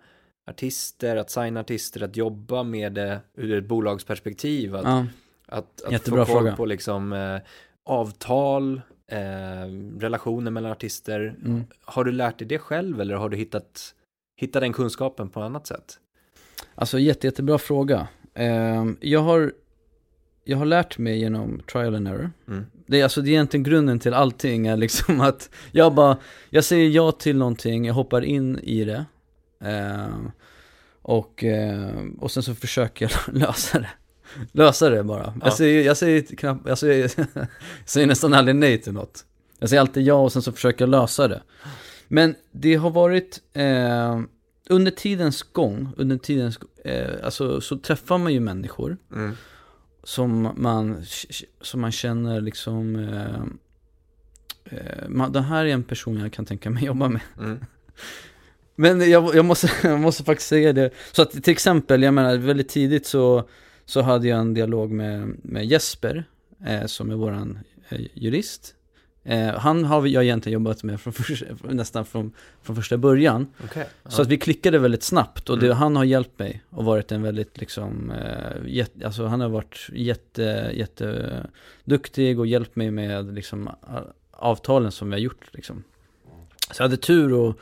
[0.51, 4.77] artister, att signa artister, att jobba med det ur ett bolagsperspektiv.
[4.77, 5.07] Att, Ja,
[5.47, 6.57] att, att Jättebra få koll fråga.
[6.57, 7.41] på liksom, eh,
[7.85, 11.35] avtal, eh, relationer mellan artister.
[11.45, 11.65] mm.
[11.85, 13.95] Har du lärt dig det själv eller har du hittat,
[14.41, 15.99] hittat den kunskapen på annat sätt?
[16.75, 18.09] Alltså jätte, jättebra fråga.
[18.35, 19.53] Ehm, jag, har,
[20.45, 22.31] jag har lärt mig genom trial and error.
[22.49, 22.67] Mm.
[22.87, 26.17] Det är, alltså, det är egentligen grunden till allting är liksom att jag bara,
[26.51, 29.05] jag säger ja till någonting, jag hoppar in i det.
[29.61, 30.31] Ehm,
[31.03, 33.91] och, ehm, och sen så försöker jag lösa det.
[34.53, 35.23] Lösa det bara.
[35.25, 35.41] Ja.
[35.45, 37.47] Jag, säger, jag, säger knappt, jag, säger, jag
[37.85, 39.25] säger nästan aldrig nej till något.
[39.59, 41.43] Jag säger alltid ja och sen så försöker jag lösa det.
[42.09, 44.21] Men det har varit, eh,
[44.71, 49.33] under tidens gång, under tidens, eh, alltså så träffar man ju människor Mm.
[50.05, 51.05] som man,
[51.61, 53.43] som man känner liksom, eh,
[54.79, 57.21] eh, man, det här är en person jag kan tänka mig jobba med.
[57.39, 57.65] Mm.
[58.77, 60.91] Men jag, jag, måste, jag måste faktiskt säga det.
[61.13, 63.49] Så att till exempel, jag menar väldigt tidigt så,
[63.85, 66.25] så hade jag en dialog med, med Jesper,
[66.67, 68.75] eh, som är våran eh, jurist.
[69.25, 72.33] Eh, han har jag egentligen jobbat med från första, nästan från,
[72.63, 73.47] från första början.
[73.65, 73.87] Okej.
[74.05, 75.79] Så att vi klickade väldigt snabbt och det, Mm.
[75.79, 79.89] han har hjälpt mig och varit en väldigt liksom, eh, jätte, alltså han har varit
[79.93, 83.71] jätte, jätteduktig och hjälpt mig med liksom
[84.31, 85.85] avtalen som vi har gjort liksom.
[86.71, 87.57] Så jag hade tur att,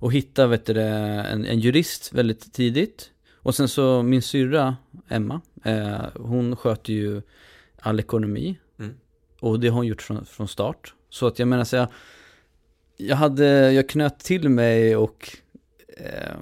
[0.00, 3.10] att hitta vet du, en, en jurist väldigt tidigt.
[3.34, 4.76] Och sen så min syrra
[5.08, 7.22] Emma, eh, hon sköter ju
[7.80, 8.58] all ekonomi.
[8.78, 8.94] Mm.
[9.40, 10.94] Och det har hon gjort från, från start.
[11.10, 11.88] Så att jag menar så jag,
[12.96, 15.36] jag hade, jag knöt till mig och,
[15.96, 16.36] eh,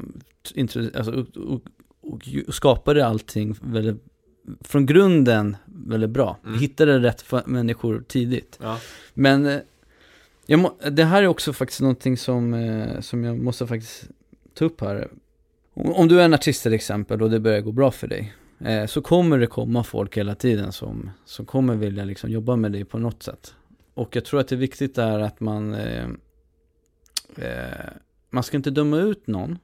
[0.54, 1.60] intro, alltså, och,
[2.00, 4.04] och, och skapade allting väldigt,
[4.60, 6.38] från grunden väldigt bra.
[6.46, 6.58] Mm.
[6.58, 8.58] Hittade rätt människor tidigt.
[8.62, 8.78] Ja.
[9.14, 9.60] Men eh,
[10.46, 14.08] jag må, det här är också faktiskt någonting som, eh, som jag måste faktiskt
[14.54, 15.08] ta upp här.
[15.74, 18.34] Om, om du är en artist till exempel och det börjar gå bra för dig.
[18.60, 22.72] Eh, så kommer det komma folk hela tiden som, som kommer vilja liksom jobba med
[22.72, 23.54] dig på något sätt.
[23.94, 26.08] Och jag tror att det är viktigt är att man eh,
[27.36, 27.90] eh,
[28.30, 29.58] Man ska inte döma ut någon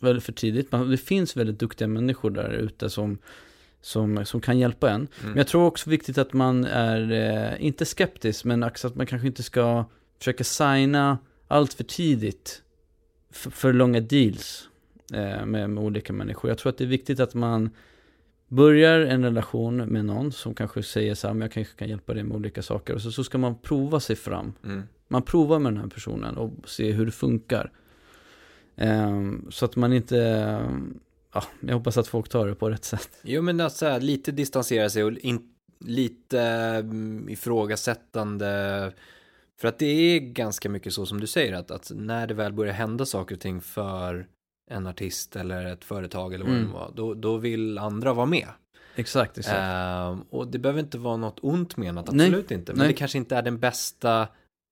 [0.00, 0.72] väldigt för tidigt.
[0.72, 3.18] Man, det finns väldigt duktiga människor där ute som,
[3.80, 4.94] som, som kan hjälpa en.
[4.96, 5.08] Mm.
[5.22, 9.06] Men jag tror också viktigt att man är, eh, inte skeptisk, men också att man
[9.06, 9.84] kanske inte ska
[10.18, 12.62] försöka signa allt för tidigt
[13.30, 14.68] för, för långa deals
[15.12, 16.50] eh, med, med olika människor.
[16.50, 17.70] Jag tror att det är viktigt att man
[18.48, 22.14] börjar en relation med någon som kanske säger så här, men jag kanske kan hjälpa
[22.14, 22.94] dig med olika saker.
[22.94, 24.52] Och så, så ska man prova sig fram.
[24.64, 24.82] Mm.
[25.08, 27.72] Man provar med den här personen och ser hur det funkar.
[28.76, 30.16] Ehm, så att man inte,
[31.34, 33.10] ja, jag hoppas att folk tar det på rätt sätt.
[33.22, 35.48] Jo men att så här, lite distansera sig och in,
[35.80, 38.92] lite mm, ifrågasättande.
[39.60, 42.52] För att det är ganska mycket så som du säger att, att när det väl
[42.52, 44.26] börjar hända saker och ting för
[44.70, 46.66] en artist eller ett företag eller vad Mm.
[46.66, 48.48] det var, då, då vill andra vara med.
[48.96, 49.56] Exakt, exakt.
[49.58, 52.72] Ehm, och det behöver inte vara något ont menat, Nej, absolut inte.
[52.72, 52.88] Men nej.
[52.88, 54.28] det kanske inte är den bästa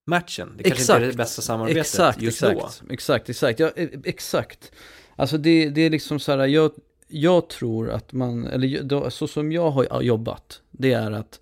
[0.07, 0.55] matchen.
[0.57, 2.93] Det kanske inte är det bästa samarbetet Exakt, just exakt, då.
[2.93, 4.73] exakt, exakt, ja, e- exakt.
[5.17, 6.73] Alltså det, det är liksom så här, jag,
[7.09, 11.41] jag tror att man, eller då, så som jag har jobbat, det är att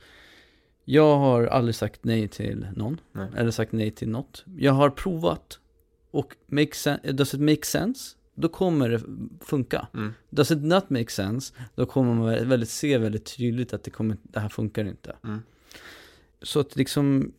[0.85, 3.29] jag har aldrig sagt nej till någon, Nej.
[3.37, 4.45] eller sagt nej till något.
[4.59, 5.59] Jag har provat,
[6.11, 8.17] och make sen- does it make sense?
[8.41, 9.01] Då kommer det
[9.45, 9.87] funka.
[9.95, 10.13] Mm.
[10.31, 11.55] Does it not make sense?
[11.75, 15.17] Då kommer man vä- väldigt, se väldigt tydligt att det, kommer, det här funkar inte.
[15.25, 15.43] Mm.
[16.43, 17.33] Så att liksom,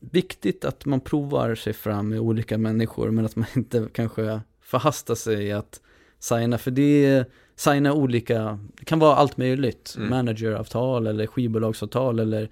[0.00, 5.14] viktigt att man provar sig fram med olika människor, men att man inte kanske förhastar
[5.14, 5.80] sig att
[6.18, 7.26] signa, för det är,
[7.56, 9.94] signa olika, det kan vara allt möjligt.
[9.96, 10.10] Mm.
[10.10, 12.50] Manageravtal eller skivbolagsavtal eller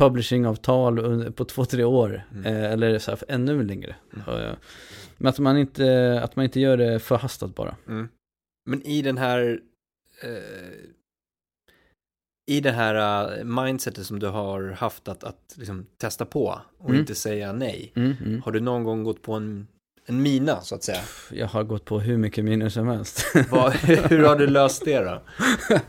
[0.00, 2.22] publishingavtal på två, tre år.
[2.32, 2.46] Mm.
[2.46, 3.96] Eh, eller så här, ännu längre.
[4.14, 4.56] Mm.
[5.16, 7.76] Men att man, inte, att man inte gör det förhastat bara.
[7.88, 8.08] Mm.
[8.70, 9.60] Men i den här
[10.22, 10.90] eh,
[12.50, 16.88] i det här eh, mindsetet som du har haft att, att liksom testa på och
[16.88, 17.00] Mm.
[17.00, 17.92] inte säga nej.
[17.96, 18.42] Mm, mm.
[18.42, 19.66] Har du någon gång gått på en,
[20.06, 21.00] en mina så att säga?
[21.32, 23.24] Jag har gått på hur mycket minus som helst.
[23.50, 25.22] Vad, hur har du löst det då?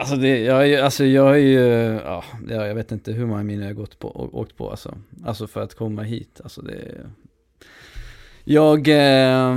[0.00, 1.58] Alltså, det, jag, alltså jag är ju,
[2.04, 4.98] ja, ja, jag vet inte hur många miner jag har gått på, åkt på alltså.
[5.24, 7.06] Alltså för att komma hit, alltså det
[8.44, 9.56] Jag, eh,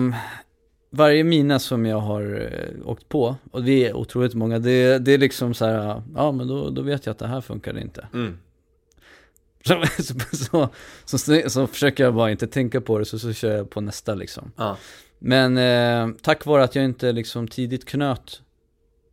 [0.89, 5.12] varje mina som jag har eh, åkt på, och det är otroligt många, det, det
[5.12, 8.08] är liksom så här, ja men då, då vet jag att det här funkar inte.
[8.13, 8.38] Mm.
[9.65, 10.69] Så, så,
[11.06, 13.82] så, så, så försöker jag bara inte tänka på det, så, så kör jag på
[13.82, 14.51] nästa liksom.
[14.56, 14.77] Ja.
[15.19, 18.42] Men eh, tack vare att jag inte liksom tidigt knöt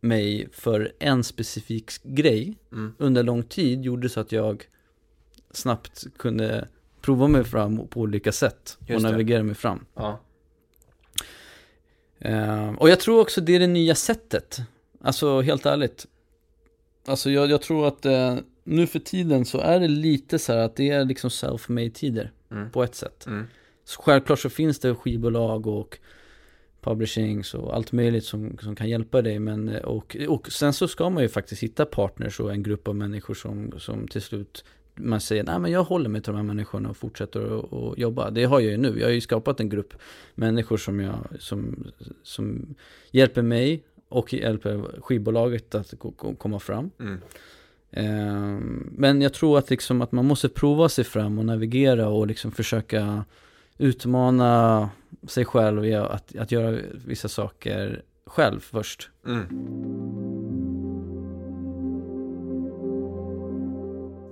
[0.01, 2.93] mig för en specifik grej Mm.
[2.97, 4.63] under lång tid gjorde så att jag
[5.51, 6.67] snabbt kunde
[7.01, 9.11] prova mig fram på olika sätt och Just det.
[9.11, 9.85] navigera mig fram.
[9.95, 10.19] Ja.
[12.19, 14.57] Eh, och jag tror också det är det nya sättet.
[15.01, 16.07] Alltså helt ärligt.
[17.05, 20.59] Alltså jag, jag tror att eh, nu för tiden så är det lite så här
[20.59, 22.71] att det är liksom self-made tider Mm.
[22.71, 23.25] på ett sätt.
[23.27, 23.47] Mm.
[23.83, 25.99] Så självklart så finns det skivbolag och
[26.81, 29.39] publishings och allt möjligt som, som kan hjälpa dig.
[29.39, 32.87] Men, eh, och, och sen så ska man ju faktiskt hitta partners och en grupp
[32.87, 34.65] av människor som, som till slut
[34.95, 37.59] man säger, nej men jag håller mig till de här människorna och fortsätter
[37.91, 38.29] att jobba.
[38.31, 38.99] Det har jag ju nu.
[38.99, 39.93] Jag har ju skapat en grupp
[40.35, 41.87] människor som, jag, som,
[42.23, 42.75] som
[43.11, 46.89] hjälper mig och hjälper skivbolaget att ko- ko- komma fram.
[46.99, 47.17] Mm.
[47.91, 52.27] Ehm, Men jag tror att, liksom att man måste prova sig fram och navigera och
[52.27, 53.25] liksom försöka
[53.81, 54.89] utmana
[55.27, 59.09] sig själv att, att göra vissa saker själv först.
[59.27, 59.47] Mm.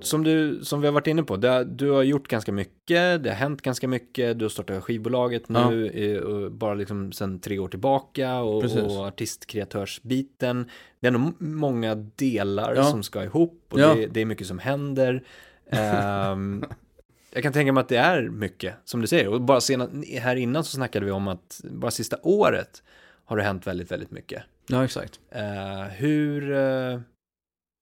[0.01, 3.29] Som, du, som vi har varit inne på, det, du har gjort ganska mycket, det
[3.29, 7.67] har hänt ganska mycket, du har startat skivbolaget nu, och bara liksom sedan tre år
[7.67, 8.79] tillbaka och, Precis.
[8.83, 10.69] och artistkreatörsbiten.
[10.99, 12.83] Det är nog många delar Ja.
[12.83, 13.93] som ska ihop och Ja.
[13.93, 15.23] det, det är mycket som händer.
[15.69, 16.63] Ehm,
[17.31, 19.27] jag kan tänka mig att det är mycket, som du säger.
[19.27, 19.89] Och bara sena,
[20.19, 22.83] här innan så snackade vi om att bara sista året
[23.25, 24.43] har det hänt väldigt, väldigt mycket.
[24.67, 25.19] Ja, exakt.
[25.31, 26.99] Eh, hur eh,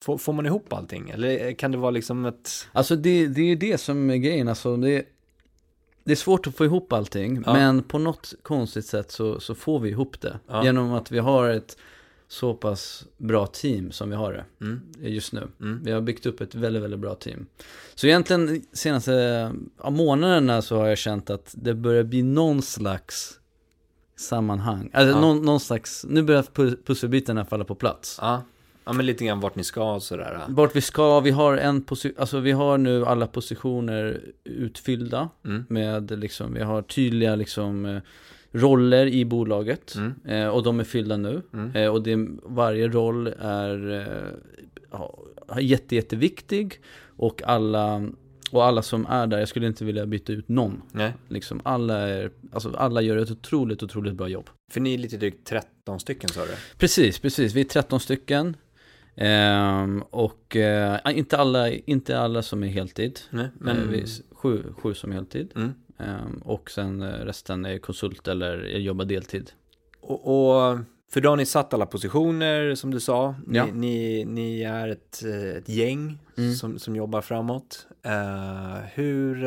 [0.03, 1.09] får, får man ihop allting?
[1.09, 2.67] Eller kan det vara liksom ett...
[2.71, 4.47] Alltså det, det är det som är grejen.
[4.47, 5.05] Alltså det,
[6.03, 7.43] det är svårt att få ihop allting.
[7.45, 7.53] Ja.
[7.53, 10.39] Men på något konstigt sätt så, så får vi ihop det.
[10.47, 10.63] Ja.
[10.63, 11.77] Genom att vi har ett
[12.27, 15.47] så pass bra team som vi har det Mm, just nu.
[15.61, 17.45] mm, Vi har byggt upp ett väldigt, väldigt bra team.
[17.95, 19.11] Så egentligen senaste
[19.83, 23.39] ja, månaderna så har jag känt att det börjar bli någon slags
[24.15, 24.89] sammanhang.
[24.93, 25.21] Alltså Ja.
[25.21, 28.17] någon, någon slags, nu börjar pu- pusselbitarna falla på plats.
[28.21, 28.43] ja.
[28.85, 30.39] ja, men lite grann vart ni ska och sådär.
[30.47, 35.65] Vart vi ska, vi har en position, alltså vi har nu alla positioner utfyllda Mm,
[35.69, 38.01] med liksom, vi har tydliga liksom eh,
[38.51, 39.95] roller i bolaget.
[39.95, 41.41] mm, Eh, och de är fyllda nu.
[41.53, 43.91] mm, Eh, och det, varje roll är
[45.51, 46.81] eh, jätte, jätteviktig.
[47.19, 48.09] Och alla,
[48.51, 50.81] och alla som är där, jag skulle inte vilja byta ut någon.
[50.91, 51.13] nej.
[51.29, 54.49] Liksom, alla, är, alltså, alla gör ett otroligt, otroligt bra jobb.
[54.71, 56.51] För ni är lite drygt 13 stycken sa du?
[56.77, 57.53] Precis, precis.
[57.53, 58.55] Vi är 13 stycken.
[59.15, 63.19] Ehm, och eh, inte, alla, inte alla som är heltid.
[63.29, 63.91] Nej, Men men...
[63.91, 65.51] vi, sju, sju som är heltid.
[65.55, 65.73] Mm.
[65.97, 69.51] Ehm, och sen eh, resten är konsult eller jobbar deltid.
[70.01, 70.19] Och,
[70.71, 70.79] och
[71.11, 73.35] för då har ni satt alla positioner som du sa.
[73.47, 73.65] Ni, Ja.
[73.73, 76.53] ni, ni är ett, eh, ett gäng Mm.
[76.53, 77.87] som, som jobbar framåt.
[78.03, 79.43] Eh, hur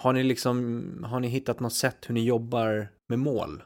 [0.00, 3.62] har ni liksom, har ni hittat något sätt hur ni jobbar med mål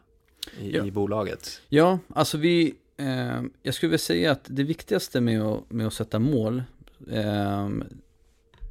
[0.61, 0.85] i, Ja.
[0.85, 1.61] i bolaget?
[1.69, 5.93] Ja, alltså vi, eh, jag skulle vilja säga att det viktigaste med att, med att
[5.93, 6.63] sätta mål
[7.11, 7.69] eh,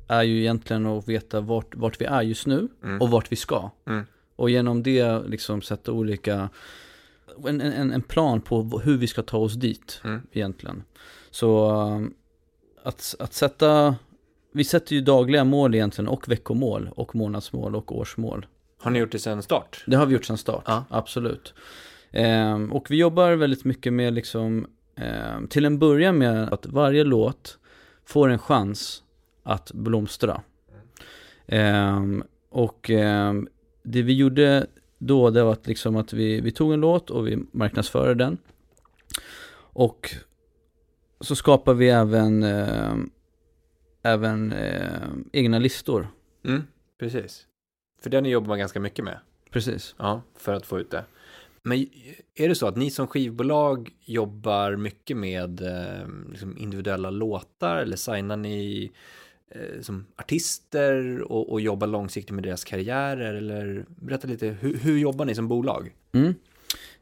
[0.08, 3.02] är ju egentligen att veta vart, vart vi är just nu Mm.
[3.02, 3.70] och vart vi ska.
[3.88, 4.06] Mm.
[4.36, 6.50] Och genom det liksom sätta olika,
[7.48, 10.22] en, en, en plan på hur vi ska ta oss dit Mm.
[10.32, 10.84] egentligen.
[11.32, 12.02] Så eh,
[12.84, 13.96] att, att sätta,
[14.54, 18.46] vi sätter ju dagliga mål egentligen och veckomål och månadsmål och årsmål.
[18.80, 19.84] Har ni gjort det sedan start?
[19.88, 20.86] Det har vi gjort sedan start, Ja.
[20.90, 21.54] absolut.
[22.12, 27.04] Ehm, och vi jobbar väldigt mycket med liksom, ehm, till en början med att varje
[27.04, 27.58] låt
[28.06, 29.04] får en chans
[29.48, 30.42] att blomstra.
[31.48, 33.48] Ehm, och ehm,
[33.84, 34.68] det vi gjorde
[34.98, 38.38] då, det var att, liksom att vi, vi tog en låt och vi marknadsförde den.
[39.58, 40.16] Och
[41.20, 43.10] så skapar vi även, ehm,
[44.04, 46.08] även ehm, egna listor.
[46.46, 46.64] Mm,
[47.00, 47.46] precis.
[48.02, 49.20] För den jobbar man ganska mycket med.
[49.52, 49.96] Precis.
[49.98, 51.04] Ja, för att få ut det.
[51.64, 51.86] Men
[52.36, 57.96] är det så att ni som skivbolag jobbar mycket med eh, liksom individuella låtar eller
[57.96, 58.92] signar ni eh,
[59.82, 63.34] som artister och, och jobbar långsiktigt med deras karriärer?
[63.34, 65.96] Eller berätta lite, hur, hur jobbar ni som bolag?
[66.12, 66.34] Mm.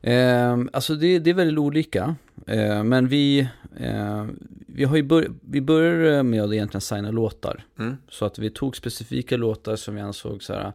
[0.01, 2.15] Eh, alltså det, det är väldigt olika.
[2.47, 3.39] Eh, men vi,
[3.77, 4.25] eh,
[4.67, 7.65] vi, har ju bör, vi började med att egentligen signa låtar.
[7.79, 7.97] Mm.
[8.09, 10.73] Så att vi tog specifika låtar som vi ansåg så här.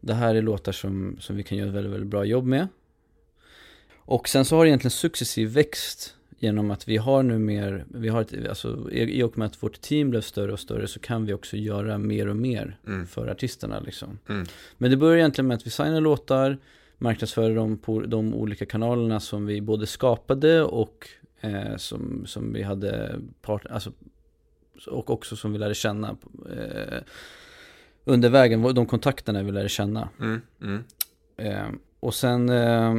[0.00, 2.68] Det här är låtar som, som vi kan göra ett väldigt, väldigt bra jobb med.
[3.94, 8.08] Och sen så har det egentligen successivt växt genom att vi har nu mer, vi
[8.08, 11.26] har ett, alltså i och med att vårt team blev större och större så kan
[11.26, 13.06] vi också göra mer och mer Mm.
[13.06, 14.18] för artisterna liksom.
[14.28, 14.46] Mm.
[14.78, 16.58] Men det börjar egentligen med att vi signar låtar,
[16.98, 21.08] marknadsför dem på de olika kanalerna som vi både skapade och
[21.40, 23.92] eh, som, som vi hade part, alltså,
[24.86, 26.16] och också som vi lärde känna
[26.56, 26.98] eh,
[28.04, 30.08] under vägen, de kontakterna vi lärde känna.
[30.20, 30.40] Mm.
[30.62, 30.84] Mm.
[31.36, 31.68] Eh,
[32.00, 32.94] och sen, eh,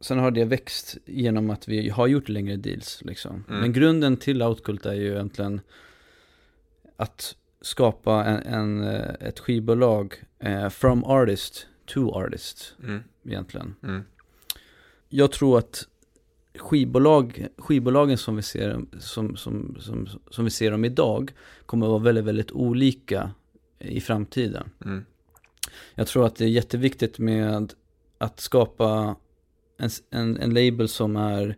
[0.00, 3.02] sen har det växt genom att vi har gjort längre deals.
[3.04, 3.44] Liksom.
[3.48, 3.60] Mm.
[3.60, 5.60] Men grunden till Outcult är ju egentligen
[6.96, 13.02] att skapa en, en, eh, ett skivbolag eh, from artist to artist Mm.
[13.24, 13.74] egentligen.
[13.82, 14.02] Mm.
[15.08, 15.86] Jag tror att
[16.58, 21.32] skivbolag, skivbolagen som vi, ser, som, som, som, som vi ser dem idag
[21.66, 23.30] kommer att vara väldigt, väldigt olika
[23.78, 24.70] i framtiden.
[24.84, 25.04] Mm.
[25.94, 27.74] Jag tror att det är jätteviktigt med
[28.18, 29.16] att skapa
[29.80, 31.56] en, en, en label som är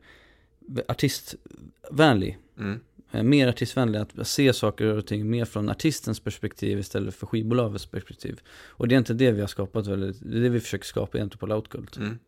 [0.89, 2.39] artistvänlig.
[2.59, 2.81] Mm.
[3.12, 7.87] Eh, Mer artistvänlig, att se saker och ting mer från artistens perspektiv istället för skivbolagets
[7.87, 8.41] perspektiv.
[8.68, 11.18] Och det är inte det vi har skapat väldigt, det är det vi försöker skapa
[11.18, 11.97] egentligen på Loudcult.
[11.97, 12.18] Mm.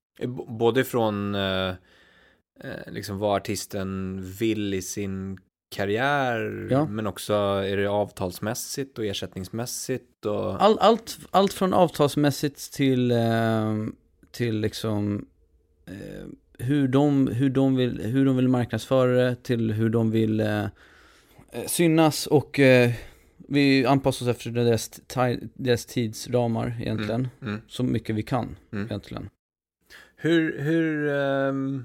[0.58, 1.68] Både från eh,
[2.60, 5.38] eh, liksom vad artisten vill i sin
[5.76, 6.86] karriär, Ja.
[6.86, 10.62] men också är det avtalsmässigt och ersättningsmässigt och...
[10.62, 13.74] All, allt, allt från avtalsmässigt till, eh,
[14.30, 15.26] till liksom
[16.58, 20.64] hur, de, hur, de vill, hur de vill marknadsföra det, till hur de vill eh,
[20.64, 20.68] eh,
[21.66, 22.90] synas och eh,
[23.48, 24.90] vi anpassar oss efter deras,
[25.54, 27.28] deras tidsramar egentligen.
[27.42, 27.60] Mm.
[27.68, 28.84] Så mycket vi kan Mm.
[28.86, 29.28] egentligen.
[30.16, 31.84] Hur, hur, ehm,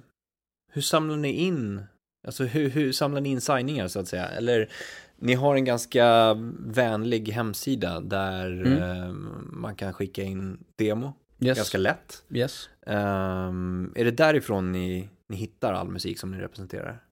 [0.71, 1.81] hur samlar ni in,
[2.27, 4.25] alltså hur, hur samlar ni in signingar så att säga?
[4.25, 4.69] Eller
[5.17, 8.81] ni har en ganska vänlig hemsida där Mm.
[8.81, 11.57] ehm, man kan skicka in demo Yes.
[11.57, 12.23] ganska lätt.
[12.33, 12.69] yes.
[12.89, 17.03] Ehm, är det därifrån ni, ni hittar all musik som ni representerar?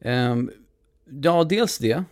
[0.00, 0.50] Ehm,
[1.22, 2.04] ja, dels det.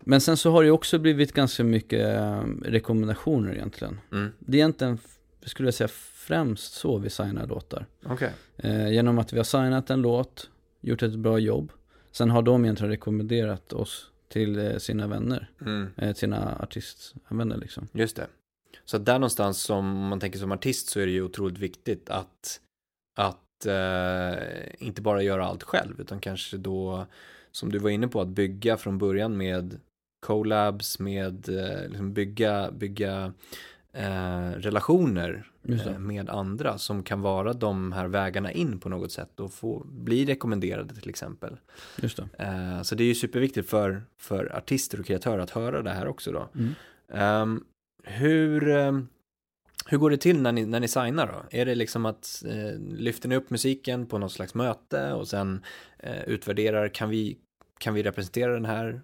[0.00, 4.00] Men sen så har det också blivit ganska mycket ehm, rekommendationer egentligen.
[4.12, 4.32] Mm.
[4.38, 4.98] Det är egentligen,
[5.42, 7.86] skulle jag säga, främst så vi signar låtar.
[8.04, 8.32] Okej.
[8.56, 11.72] Eh, genom att vi har signat en låt, gjort ett bra jobb.
[12.12, 15.88] Sen har de egentligen rekommenderat oss till eh, sina vänner, Mm.
[15.96, 17.88] eh, sina artistvänner liksom.
[17.92, 18.26] Just det.
[18.84, 22.10] Så där någonstans som om man tänker som artist så är det ju otroligt viktigt
[22.10, 22.60] att,
[23.18, 24.38] att eh,
[24.78, 27.06] inte bara göra allt själv utan kanske då
[27.52, 29.80] som du var inne på att bygga från början med
[30.20, 33.32] collabs, med eh, liksom bygga, bygga
[33.92, 39.40] eh, relationer eh, med andra som kan vara de här vägarna in på något sätt
[39.40, 41.56] och få bli rekommenderade till exempel.
[42.02, 42.28] Just det.
[42.38, 46.08] Eh, så det är ju superviktigt för, för artister och kreatörer att höra det här
[46.08, 46.48] också då.
[46.54, 46.74] Mm.
[47.12, 47.64] Ehm,
[48.02, 49.08] hur, ehm,
[49.86, 51.58] hur går det till när ni, när ni signar då?
[51.58, 55.64] Är det liksom att eh, lyfter ni upp musiken på något slags möte och sen
[55.98, 57.38] eh, utvärderar, kan vi,
[57.78, 59.02] kan vi representera den här?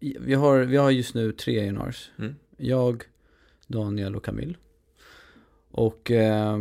[0.00, 2.10] Vi har, vi har just nu tre A&Rs.
[2.18, 2.34] Mm.
[2.56, 3.02] Jag,
[3.66, 4.54] Daniel och Camille.
[5.70, 6.58] Och eh,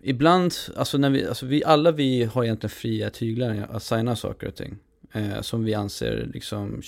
[0.00, 4.48] ibland, alltså när vi, alltså vi, alla vi har egentligen fria tyglar att signa saker
[4.48, 4.78] och ting.
[5.14, 6.82] Eh, som vi anser liksom,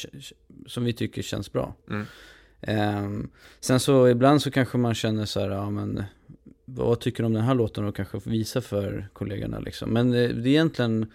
[0.66, 1.74] som vi tycker känns bra.
[1.90, 2.06] Mm.
[2.60, 3.10] Eh,
[3.60, 6.02] sen så ibland så kanske man känner så här, ja men
[6.64, 9.90] vad tycker du om den här låten och kanske visa för kollegorna liksom.
[9.90, 11.12] Men eh, det är egentligen,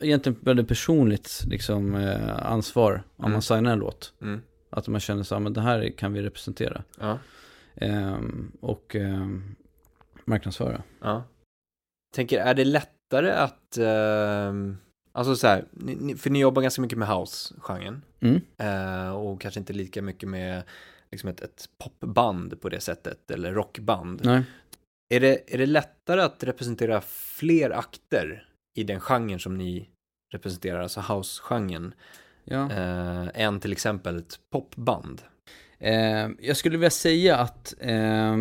[0.00, 3.32] egentligen väldigt personligt liksom eh, ansvar om Mm.
[3.32, 4.12] man signar en låt.
[4.22, 4.40] Mm.
[4.70, 6.82] Att man känner så här, men det här kan vi representera.
[7.00, 7.18] Ja,
[7.80, 9.54] Ehm, och ehm,
[10.24, 10.82] marknadsföra.
[11.02, 11.24] ja.
[12.14, 14.76] Tänker, är det lättare att, ehm,
[15.16, 15.64] alltså så här,
[16.16, 18.02] för ni jobbar ganska mycket med house-genren.
[18.20, 18.40] Mm.
[18.58, 20.62] Eh, och kanske inte lika mycket med
[21.10, 24.20] liksom ett, ett popband på det sättet, eller rockband.
[24.24, 24.42] Nej.
[25.14, 28.48] Är det, är det lättare att representera fler akter
[28.78, 29.88] i den genren som ni
[30.32, 31.94] representerar, alltså house-genren,
[32.44, 32.70] Ja.
[32.72, 35.22] eh, än till exempel ett popband?
[35.78, 38.36] Eh, jag skulle vilja säga att eh,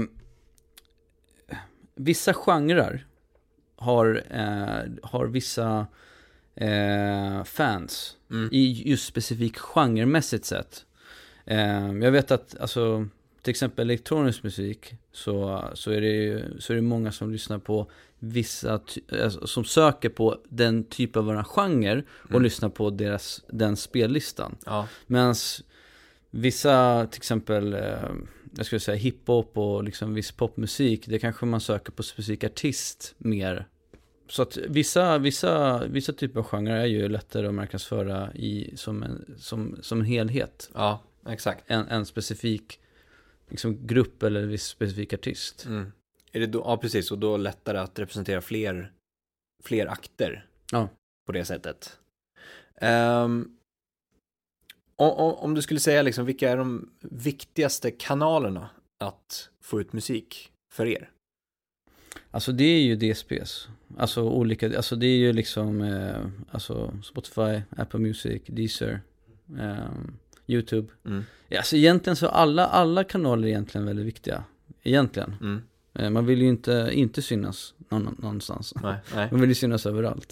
[1.95, 3.05] vissa genrer
[3.75, 5.87] har, eh, har vissa
[6.55, 8.49] eh, fans Mm.
[8.51, 10.85] i just specifik genremässigt sett.
[11.45, 13.07] Eh, jag vet att, alltså,
[13.41, 17.57] till exempel elektronisk musik så, så, är det ju, så är det många som lyssnar
[17.59, 18.79] på vissa,
[19.23, 22.43] alltså, som söker på den typen av genre och Mm.
[22.43, 24.55] lyssnar på deras, den spellistan.
[24.65, 24.87] Ja.
[25.07, 25.35] Medan
[26.31, 28.09] vissa, till exempel, eh,
[28.57, 33.15] jag skulle säga hiphop och liksom viss popmusik, det kanske man söker på specifik artist
[33.17, 33.67] mer.
[34.27, 39.03] Så att vissa, vissa, vissa typer av genrer är ju lättare att marknadsföra i, som,
[39.03, 40.69] en, som, som en helhet.
[40.73, 41.63] ja, exakt.
[41.67, 42.79] En, en specifik
[43.49, 45.65] liksom, grupp eller en viss specifik artist.
[45.65, 45.91] Mm.
[46.31, 48.91] Är det då, ja, precis, och då lättare att representera fler,
[49.63, 50.89] fler akter Ja.
[51.25, 51.99] på det sättet.
[52.81, 53.57] Um,
[54.95, 58.69] om, om du skulle säga liksom, vilka är de viktigaste kanalerna
[58.99, 61.11] att få ut musik för er?
[62.31, 63.67] Alltså det är ju DSPs.
[63.97, 69.01] Alltså olika, alltså det är ju liksom, eh, alltså Spotify, Apple Music, Deezer,
[69.59, 70.17] ehm,
[70.47, 70.87] YouTube.
[71.05, 71.23] Mm.
[71.47, 74.43] Ja, alltså egentligen så alla, alla kanaler är egentligen väldigt viktiga.
[74.83, 75.35] Egentligen.
[75.41, 75.61] Mm.
[75.93, 78.73] Eh, Man vill ju inte, inte synas någon, någonstans.
[78.83, 79.27] Nej, nej.
[79.31, 80.29] Man vill ju synas överallt.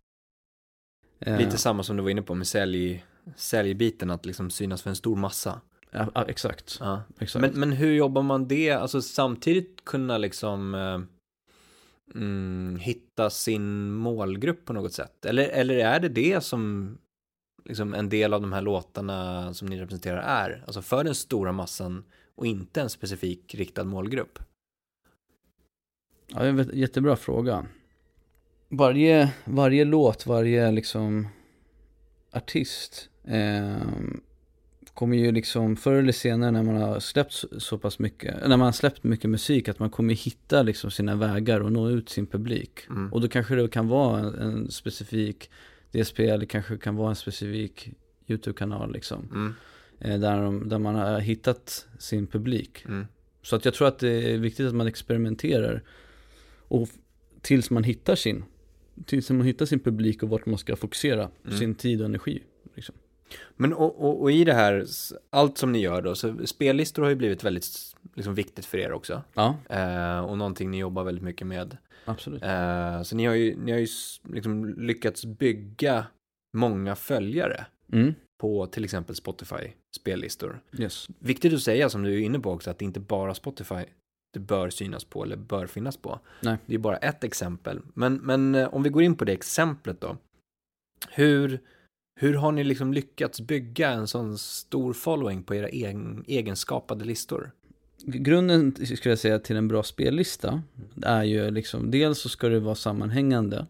[1.20, 3.06] Eh, Lite samma som du var inne på med sälj,
[3.36, 5.62] säljbiten, att liksom synas för en stor massa.
[5.92, 6.78] Ja, ja, exakt.
[6.80, 7.04] Ja.
[7.20, 7.42] exakt.
[7.42, 11.00] Men, men hur jobbar man det, alltså samtidigt kunna liksom eh,
[12.16, 15.26] mm, hitta sin målgrupp på något sätt?
[15.26, 16.98] Eller, eller är det det som
[17.66, 20.64] liksom en del av de här låtarna som ni representerar är?
[20.66, 22.04] Alltså för den stora massan
[22.36, 24.40] och inte en specifik riktad målgrupp?
[26.28, 27.66] Ja, det är en jättebra fråga.
[28.70, 31.28] Varje, varje låt, varje liksom
[32.32, 33.78] artist eh,
[34.94, 38.62] kommer ju liksom förr eller senare när man har släppt så, pass mycket, när man
[38.66, 42.28] har släppt mycket musik att man kommer hitta liksom sina vägar och nå ut sin
[42.28, 42.80] publik.
[42.90, 43.14] Mm.
[43.14, 45.50] Och då kanske det kan vara en, en specifik
[45.92, 47.90] DSP eller kanske kan vara en specifik
[48.28, 49.30] YouTube-kanal liksom.
[49.32, 49.54] Mm.
[50.00, 52.86] Eh, där, de, där man har hittat sin publik.
[52.86, 53.06] Mm.
[53.42, 55.84] Så att jag tror att det är viktigt att man experimenterar.
[56.68, 56.90] Och
[57.42, 58.44] tills man hittar sin,
[59.06, 61.58] tills man hittar sin publik och vart man ska fokusera Mm.
[61.58, 62.44] sin tid och energi.
[63.56, 64.86] Men och, och, och i det här,
[65.30, 67.68] allt som ni gör då, så spellistor har ju blivit väldigt
[68.16, 69.24] liksom, viktigt för er också.
[69.34, 71.78] Ja, Eh, och någonting ni jobbar väldigt mycket med.
[72.06, 72.44] absolut.
[72.44, 73.88] Eh, så ni har ju, ni har ju
[74.34, 76.06] liksom lyckats bygga
[76.58, 78.14] många följare Mm.
[78.42, 80.62] på till exempel Spotify spellistor.
[80.80, 81.08] Yes.
[81.20, 83.86] Viktigt att säga som du är inne på också att det inte bara Spotify
[84.34, 86.20] det bör synas på eller bör finnas på.
[86.42, 86.58] Nej.
[86.66, 87.80] Det är bara ett exempel.
[87.94, 90.18] Men, men eh, om vi går in på det exemplet då.
[91.12, 91.60] Hur,
[92.16, 97.52] hur har ni liksom lyckats bygga en sån stor following på era egen, egenskapade listor?
[98.06, 100.62] Grunden skulle jag säga till en bra spellista
[101.02, 103.66] är ju liksom, dels så ska det vara sammanhängande.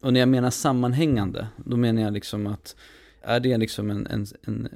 [0.00, 2.76] Och när jag menar sammanhängande, då menar jag liksom att
[3.22, 4.68] är det liksom en, en, en,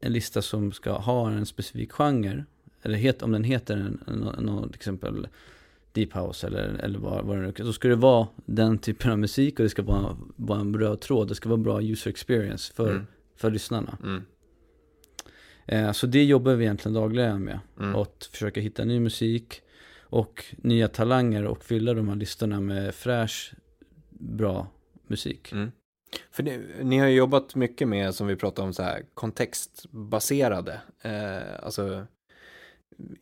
[0.00, 2.44] en lista som ska ha en specifik genre,
[2.82, 5.28] eller het, om den heter en, en, en, till exempel
[5.92, 9.10] Deep House eller, eller vad, vad det nu är, så ska det vara den typen
[9.10, 12.10] av musik och det ska vara, vara en röd tråd, det ska vara bra user
[12.10, 13.06] experience för, Mm.
[13.36, 13.98] för lyssnarna.
[14.02, 14.22] Mm.
[15.66, 17.60] Eh, så det jobbar vi egentligen dagligen med.
[17.80, 17.94] Mm.
[17.94, 19.62] Att försöka hitta ny musik
[20.00, 23.54] och nya talanger och fylla de här listorna med fräsch,
[24.10, 24.66] bra
[25.06, 25.52] musik.
[25.52, 25.70] Mm.
[26.30, 30.80] För ni, ni har ju jobbat mycket med, som vi pratade om, så här kontextbaserade,
[31.02, 32.06] eh, alltså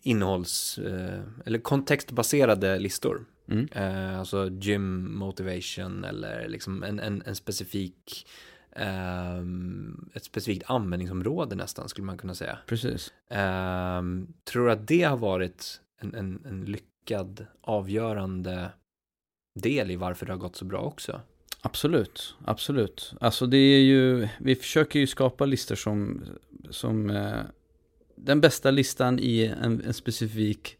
[0.03, 3.25] innehålls, eh, eller kontextbaserade listor.
[3.49, 3.69] Mm.
[3.73, 8.27] Eh, alltså gym motivation eller liksom en, en, en specifik,
[8.73, 12.59] ehm, ett specifikt användningsområde nästan skulle man kunna säga.
[12.67, 13.13] Precis.
[13.31, 18.71] Ehm, tror att det har varit en, en, en lyckad, avgörande
[19.55, 21.21] del i varför det har gått så bra också?
[21.61, 23.15] Absolut, absolut.
[23.21, 26.25] Alltså det är ju, vi försöker ju skapa listor som,
[26.71, 27.41] som eh,
[28.17, 30.77] den bästa listan i en, en specifik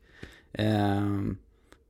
[0.53, 1.21] eh,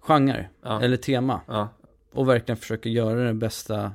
[0.01, 0.83] genre Ja.
[0.83, 1.41] eller tema.
[1.47, 1.69] Ja.
[2.13, 3.93] Och verkligen försöker göra den bästa,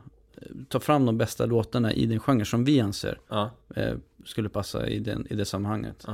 [0.70, 3.52] ta fram de bästa låtarna i den genre som vi anser Ja.
[3.76, 3.96] eh,
[4.26, 6.06] skulle passa i, den, i det sammanhanget.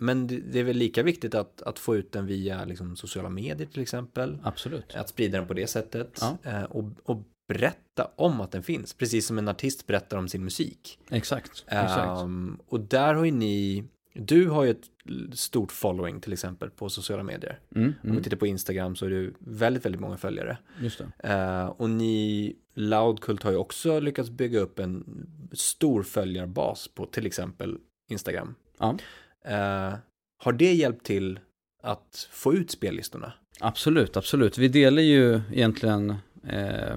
[0.00, 3.68] Men det, är väl lika viktigt att, att få ut den via liksom, sociala medier
[3.68, 4.38] till exempel.
[4.42, 4.94] Absolut.
[4.94, 6.22] Att sprida den på det sättet.
[6.42, 8.94] Eh, och, och berätta om att den finns.
[8.94, 10.98] Precis som en artist berättar om sin musik.
[11.10, 11.64] Exakt.
[11.66, 12.22] Exakt.
[12.22, 13.84] Ehm, och där har ju ni
[14.20, 14.90] Du har ju ett
[15.32, 17.60] stort following till exempel på sociala medier.
[17.74, 20.58] Mm, Om vi mm, tittar på Instagram så är du väldigt, väldigt många följare.
[20.80, 21.28] just det.
[21.28, 27.26] Eh, och ni, Loudkult har ju också lyckats bygga upp en stor följarbas på till
[27.26, 28.54] exempel Instagram.
[28.78, 28.98] Ja.
[29.44, 29.94] Eh,
[30.38, 31.38] har det hjälpt till
[31.82, 33.32] att få ut spellistorna?
[33.60, 34.58] Absolut, absolut.
[34.58, 36.10] Vi delar ju egentligen,
[36.48, 36.96] eh,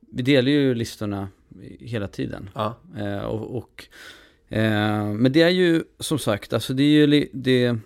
[0.00, 1.28] vi delar ju listorna
[1.80, 2.50] hela tiden.
[2.54, 2.76] Ja.
[2.96, 3.88] Eh, och, och
[4.48, 7.78] eh, men det är ju som sagt, alltså det är ju det,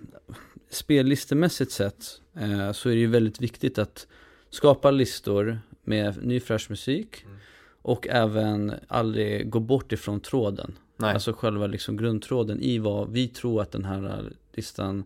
[0.71, 2.05] spellistemässigt sett
[2.35, 4.07] eh, så är det ju väldigt viktigt att
[4.51, 7.37] skapa listor med ny fräsch musik Mm.
[7.83, 10.79] och även aldrig gå bort ifrån tråden.
[10.97, 11.15] Nej.
[11.15, 15.05] Alltså själva liksom grundtråden i vad vi tror att den här listan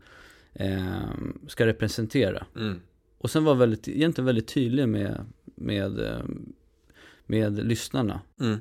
[0.53, 1.11] eh,
[1.49, 2.47] ska representera.
[2.57, 2.81] Mm.
[3.19, 6.25] Och sen var väldigt, egentligen väldigt tydlig med, med, eh,
[7.27, 8.21] med lyssnarna.
[8.41, 8.61] Mm.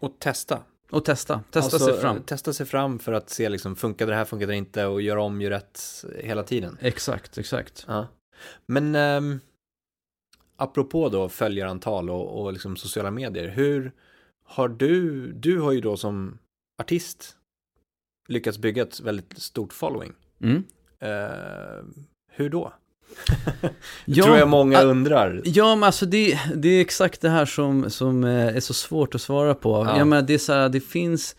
[0.00, 0.62] Och testa.
[0.90, 2.22] Och testa, testa Alltså, sig fram.
[2.22, 5.22] Testa sig fram för att se liksom, funkade det här, funkade det inte och göra
[5.22, 5.80] om, göra rätt
[6.18, 6.78] hela tiden.
[6.80, 7.84] Exakt, exakt.
[7.88, 8.06] Ja.
[8.66, 9.40] Men ehm,
[10.56, 13.92] apropå då följarantal och, och liksom sociala medier, hur
[14.44, 16.38] har du, du har ju då som
[16.82, 17.36] artist
[18.28, 20.12] lyckats bygga ett väldigt stort following.
[20.40, 20.64] Mm.
[20.98, 21.84] Eh,
[22.30, 22.72] hur då?
[24.04, 25.42] Ja, tror jag många undrar.
[25.44, 29.14] Ja, men alltså det, det är exakt det här som, som eh, är så svårt
[29.14, 29.70] att svara på.
[29.96, 30.04] Ja.
[30.04, 31.36] Menar, det är så här, det finns,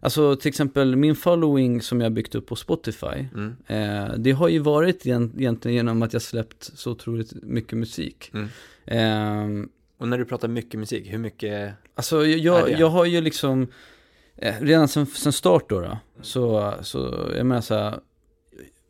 [0.00, 3.56] alltså till exempel min following som jag byggt upp på Spotify, Mm.
[3.66, 8.32] eh, det har ju varit egent- egentligen genom att jag släppt så otroligt mycket musik.
[8.34, 8.48] Mm.
[8.86, 9.66] Eh,
[9.98, 11.72] Och när du pratar mycket musik, hur mycket?
[11.94, 12.80] Alltså jag, är det?
[12.80, 13.66] jag har ju liksom,
[14.36, 17.98] eh, redan sen, sen start då, då så, så jag menar så här,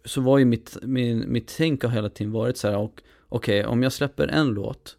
[0.05, 3.67] så var ju mitt, min, mitt tänk har hela tiden varit så här, och okej,
[3.67, 4.97] om jag släpper en låt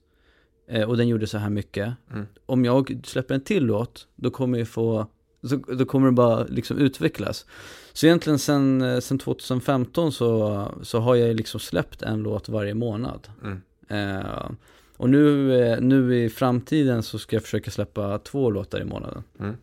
[0.70, 2.26] eh, och den gjorde så här mycket, Mm.
[2.46, 5.08] om jag släpper en till låt, då kommer jag få,
[5.44, 7.46] så, då kommer det bara liksom utvecklas.
[7.94, 12.74] Så egentligen sen, eh, sen 2015 så, så har jag liksom släppt en låt varje
[12.74, 13.28] månad.
[13.44, 13.62] Mm.
[13.88, 14.52] Eh,
[14.98, 19.24] och nu, eh, nu i framtiden så ska jag försöka släppa två låtar i månaden.
[19.40, 19.56] Mm.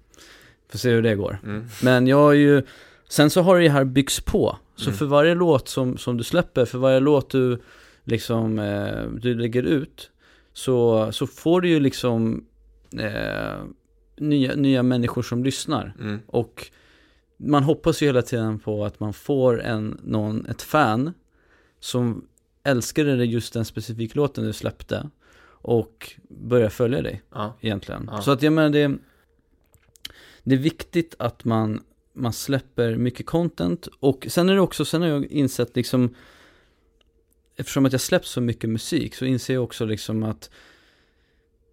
[0.70, 1.38] Får se hur det går.
[1.44, 1.66] Mm.
[1.82, 2.62] Men jag har ju,
[3.08, 4.58] sen så har det här byggts på.
[4.78, 4.98] Så Mm.
[4.98, 7.58] för varje låt som, som du släpper, för varje låt du
[8.04, 10.10] liksom, eh, du lägger ut,
[10.52, 12.44] så, så får du ju liksom
[12.98, 13.58] eh,
[14.16, 15.94] nya, nya människor som lyssnar.
[16.00, 16.20] Mm.
[16.26, 16.70] Och
[17.36, 21.12] man hoppas ju hela tiden på att man får en, någon, ett fan
[21.80, 22.24] som
[22.64, 25.10] älskade just den specifika låten du släppte
[25.60, 27.54] och börjar följa dig Ja.
[27.60, 28.08] egentligen.
[28.12, 28.22] Ja.
[28.22, 28.98] Så att jag menar det,
[30.44, 31.80] det är viktigt att man,
[32.18, 36.14] man släpper mycket content och sen är det också, sen har jag insett liksom
[37.56, 40.50] eftersom att jag släppt så mycket musik så inser jag också liksom att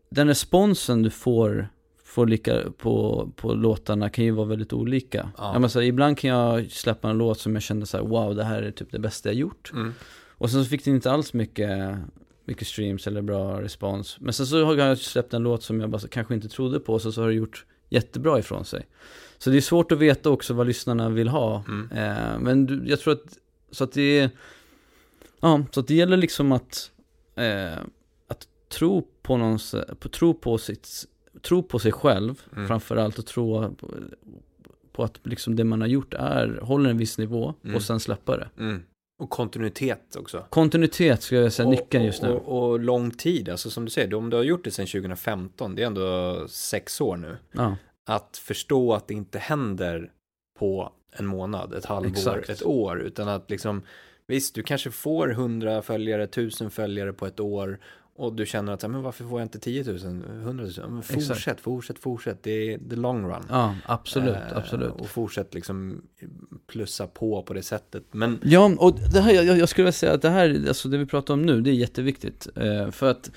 [0.10, 1.70] den responsen du får,
[2.04, 5.32] får lika på, på låtarna kan ju vara väldigt olika.
[5.38, 5.54] Ja.
[5.54, 8.44] Jag menar, ibland kan jag släppa en låt som jag kände så här, wow det
[8.44, 9.72] här är typ det bästa jag gjort.
[9.74, 9.94] Mm.
[10.38, 11.98] Och sen så fick den inte alls mycket,
[12.46, 14.18] mycket streams eller bra respons.
[14.20, 17.00] Men sen så har jag släppt en låt som jag bara kanske inte trodde på,
[17.00, 18.86] så, så har det gjort jättebra ifrån sig.
[19.38, 21.64] Så det är svårt att veta också vad lyssnarna vill ha.
[21.68, 21.92] Mm.
[21.92, 23.38] Eh, men du, jag tror att,
[23.72, 24.30] så att det är,
[25.40, 26.92] ja, så att det gäller liksom att,
[27.36, 27.80] eh,
[28.28, 29.60] att tro på någon,
[30.00, 30.90] på, tro på sitt,
[31.42, 32.68] tro på sig själv Mm.
[32.68, 33.90] framförallt och tro på,
[34.92, 37.76] på att liksom det man har gjort är, håller en viss nivå Mm.
[37.76, 38.50] och sen släppa det.
[38.60, 38.84] Mm.
[39.20, 40.46] Och kontinuitet också.
[40.50, 42.30] Kontinuitet skulle jag säga nyckeln just nu.
[42.30, 44.86] Och, och, och lång tid, alltså som du säger, om du har gjort det sedan
[44.88, 47.38] 2015, det är ändå sex år nu.
[47.52, 50.12] Ja, Att förstå att det inte händer
[50.60, 52.50] på en månad, ett halvår, Exakt.
[52.50, 53.82] ett år, utan att liksom,
[54.28, 57.80] visst, du kanske får 100 följare, 1000 följare på ett år
[58.18, 60.74] och du känner att, men varför får jag inte 10 000, 100 000?
[60.78, 61.62] Ja, Men fortsätt, Exakt.
[61.62, 63.44] fortsätt, fortsätt, det är the long run.
[63.50, 64.92] ja absolut, Eh, absolut.
[64.92, 66.02] Och fortsätt liksom
[66.68, 68.04] plussa på på det sättet.
[68.12, 70.98] Men, Ja, och det här, jag, jag skulle vilja säga att det här, alltså det
[70.98, 72.48] vi pratar om nu, det är jätteviktigt.
[72.56, 73.32] Eh, för att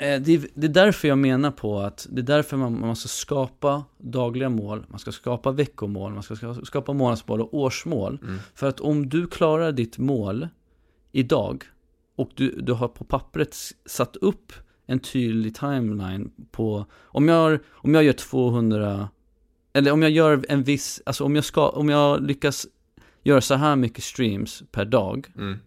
[0.00, 3.08] det, är, det är därför jag menar på att, det är därför man, man ska
[3.08, 8.18] skapa dagliga mål, man ska skapa veckomål, man ska ska- skapa månadsmål och årsmål.
[8.22, 10.48] mm, För att om du klarar ditt mål
[11.12, 11.64] idag
[12.16, 14.52] och du, du har på pappret satt upp
[14.86, 19.08] en tydlig timeline på, om jag, om jag gör 200,
[19.72, 22.66] eller om jag gör en viss, alltså om jag, ska, om jag lyckas
[23.22, 25.58] göra så här mycket streams per dag, mm,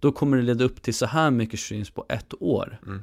[0.00, 2.78] då kommer det leda upp till så här mycket streams på ett år.
[2.86, 3.02] mm,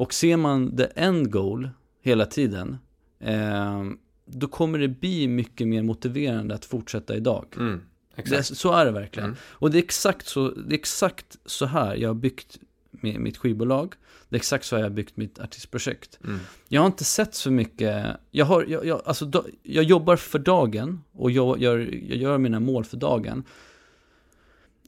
[0.00, 1.70] Och ser man the end goal
[2.02, 2.78] hela tiden,
[3.18, 3.84] eh,
[4.26, 7.46] då kommer det bli mycket mer motiverande att fortsätta idag.
[7.56, 7.80] mm,
[8.24, 9.28] Det, så är det verkligen.
[9.28, 9.38] Mm.
[9.42, 12.58] Och det är, exakt så, det är exakt så här jag har byggt
[12.90, 13.94] med mitt skivbolag.
[14.28, 16.18] Det är exakt så jag har byggt mitt artistprojekt.
[16.24, 16.40] Mm.
[16.68, 21.00] Jag har inte sett så mycket, jag, har, jag, jag, alltså, jag jobbar för dagen
[21.12, 21.78] och jag gör,
[22.08, 23.44] jag gör mina mål för dagen.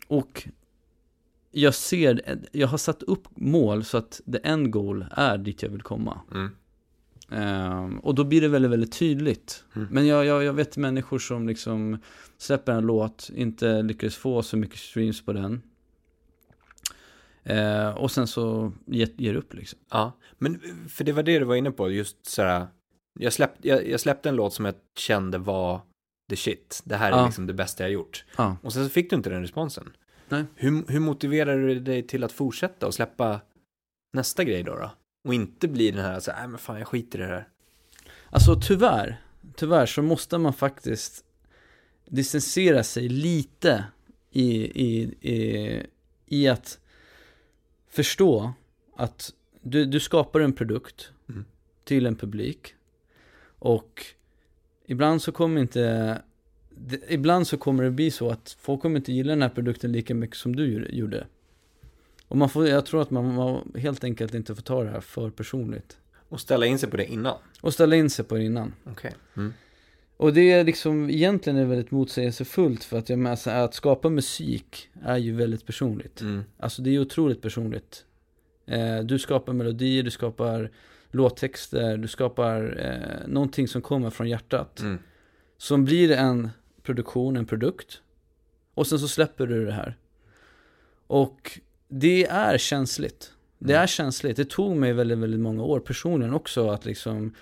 [0.06, 0.48] Och
[1.52, 5.70] jag ser, jag har satt upp mål så att the end goal är dit jag
[5.70, 6.20] vill komma.
[6.34, 6.50] Mm.
[7.30, 9.64] Ehm, och då blir det väldigt, väldigt tydligt.
[9.76, 9.88] Mm.
[9.90, 11.98] Men jag, jag, jag vet människor som liksom
[12.38, 15.62] släpper en låt, inte lyckades få så mycket streams på den.
[17.44, 19.78] Eh, och sen så ger, ger upp liksom.
[19.90, 22.66] Ja, men för det var det du var inne på, just sådär,
[23.18, 25.80] jag, släpp, jag, jag släppte en låt som jag kände var
[26.30, 27.26] the shit, det här är Ja.
[27.26, 28.24] liksom det bästa jag gjort.
[28.36, 28.56] Ja.
[28.62, 29.92] Och sen så fick du inte den responsen.
[30.32, 30.44] Nej.
[30.54, 33.40] Hur, hur motiverar du dig till att fortsätta och släppa
[34.12, 34.74] nästa grej då?
[34.74, 34.90] då?
[35.24, 37.48] Och inte bli den här, så nej men fan jag skiter i det här.
[38.30, 39.22] Alltså tyvärr,
[39.56, 41.24] tyvärr så måste man faktiskt
[42.08, 43.84] distansera sig lite
[44.30, 44.46] i,
[44.86, 45.86] i, i,
[46.26, 46.78] i att
[47.88, 48.52] förstå
[48.96, 51.44] att du, du skapar en produkt Mm.
[51.84, 52.74] till en publik
[53.58, 54.06] och
[54.86, 56.22] ibland så kommer inte
[56.86, 59.92] det, ibland så kommer det bli så att folk kommer inte gilla den här produkten
[59.92, 61.26] lika mycket som du gjorde-.
[62.28, 65.00] Och man får, jag tror att man, man helt enkelt inte får ta det här
[65.00, 65.98] för personligt.
[66.28, 67.36] Och ställa in sig på det innan.
[67.60, 68.72] Och ställa in sig på det innan.
[68.84, 69.14] Okej.
[69.36, 69.52] Mm.
[70.16, 74.08] Och det är liksom, egentligen är väldigt motsägelsefullt för att jag menar, här, att skapa
[74.08, 76.20] musik är ju väldigt personligt.
[76.20, 76.42] Mm.
[76.58, 78.04] Alltså det är otroligt personligt.
[78.66, 80.70] Eh, du skapar melodier, du skapar
[81.10, 84.80] låttexter, du skapar eh, någonting som kommer från hjärtat.
[84.80, 84.98] Mm.
[85.58, 86.50] Som blir en
[86.82, 88.00] produktion, en produkt.
[88.74, 89.96] Och sen så släpper du det här.
[91.06, 93.32] Och det är känsligt.
[93.58, 93.82] Det Mm.
[93.82, 94.36] är känsligt.
[94.36, 97.34] Det tog mig väldigt, väldigt många år personligen också att liksom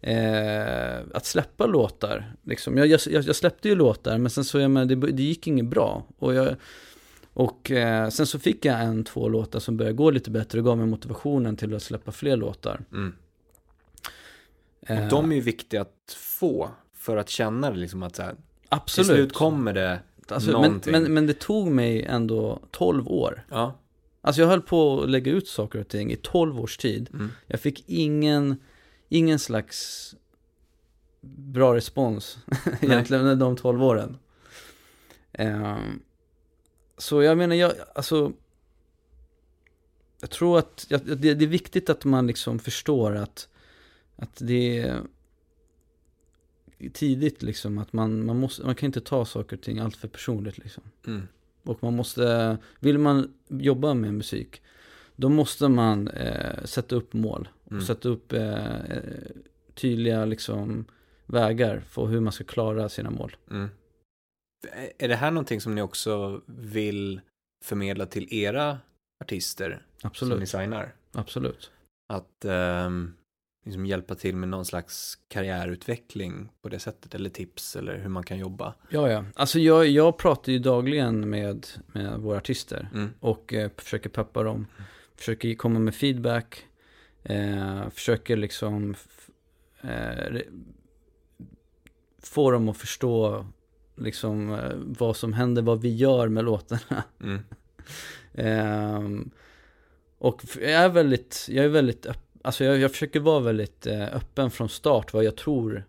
[0.00, 2.32] eh, att släppa låtar.
[2.42, 2.76] Liksom.
[2.76, 5.66] Jag, jag, jag släppte ju låtar men sen så, jag menar, det, det gick inget
[5.66, 6.04] bra.
[6.18, 6.56] Och, jag,
[7.32, 10.64] och eh, sen så fick jag en, två låtar som började gå lite bättre och
[10.64, 12.80] gav mig motivationen till att släppa fler låtar.
[12.92, 13.14] Mm.
[14.80, 18.22] Eh, Och de är ju viktiga att få för att känna det liksom att så
[18.22, 18.34] här,
[18.68, 19.06] till absolut.
[19.06, 20.00] slut kommer det
[20.30, 20.92] Alltså, men, någonting.
[20.92, 23.44] men, men det tog mig ändå 12 år.
[23.50, 23.78] Ja.
[24.20, 27.10] Alltså jag höll på att lägga ut saker och ting i 12 års tid.
[27.12, 27.30] Mm.
[27.46, 28.56] Jag fick ingen,
[29.08, 30.14] ingen slags
[31.20, 32.38] bra respons
[32.80, 34.18] egentligen under de 12 åren.
[35.32, 36.00] Ehm,
[36.98, 38.32] så jag menar, jag, alltså
[40.20, 43.48] jag tror att det, är viktigt att man liksom förstår att,
[44.16, 44.96] att det
[46.92, 50.08] tidigt liksom att man, man, måste, man kan inte ta saker och ting allt för
[50.08, 50.82] personligt liksom.
[51.06, 51.28] Mm.
[51.62, 54.62] Och man måste, vill man jobba med musik,
[55.16, 57.48] då måste man eh, sätta upp mål.
[57.70, 57.78] Mm.
[57.78, 58.58] Och sätta upp eh,
[59.74, 60.84] tydliga liksom,
[61.26, 63.36] vägar för hur man ska klara sina mål.
[63.50, 63.68] Mm.
[64.98, 67.20] Är det här någonting som ni också vill
[67.64, 68.78] förmedla till era
[69.24, 70.94] artister som Absolut, ni signar?
[71.12, 71.70] absolut.
[72.12, 73.14] Att ehm,
[73.64, 78.22] liksom hjälpa till med någon slags karriärutveckling på det sättet, eller tips, eller hur man
[78.22, 78.74] kan jobba?
[78.90, 79.24] Ja, ja.
[79.34, 83.10] Alltså jag, jag pratar ju dagligen med, med våra artister Mm.
[83.20, 84.66] och eh, försöker peppa dem.
[85.16, 86.66] Försöker komma med feedback.
[87.22, 88.94] Eh, försöker liksom
[89.80, 90.40] eh,
[92.22, 93.46] få dem att förstå
[93.96, 97.04] liksom eh, vad som händer, vad vi gör med låtarna.
[97.22, 97.40] Mm.
[98.34, 99.30] Ehm,
[100.18, 104.16] och jag är väldigt, jag är väldigt öpp, alltså jag, jag försöker vara väldigt eh,
[104.16, 105.84] öppen från start vad jag tror,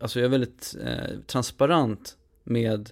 [0.00, 2.90] alltså jag är väldigt eh, transparent med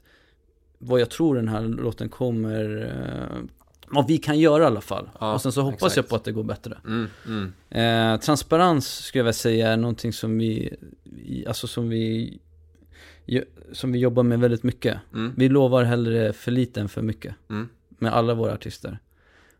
[0.78, 3.44] vad jag tror den här låten kommer, eh,
[3.88, 5.10] vad vi kan göra i alla fall.
[5.20, 6.08] Ja, och sen så hoppas jag exakt.
[6.08, 6.78] på att det går bättre.
[6.86, 7.08] Mm.
[7.26, 7.52] Mm.
[8.14, 10.76] Eh, transparens skulle jag vilja säga är någonting som vi,
[11.48, 12.38] alltså som vi,
[13.72, 14.96] som vi jobbar med väldigt mycket.
[15.14, 15.32] Mm.
[15.36, 17.68] Vi lovar hellre för lite än för mycket Mm.
[17.88, 18.98] med alla våra artister.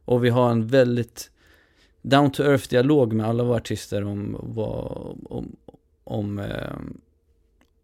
[0.05, 1.31] Och vi har en väldigt
[2.11, 5.57] down to earth dialog med alla våra artister om vad, om,
[6.05, 6.73] om, eh,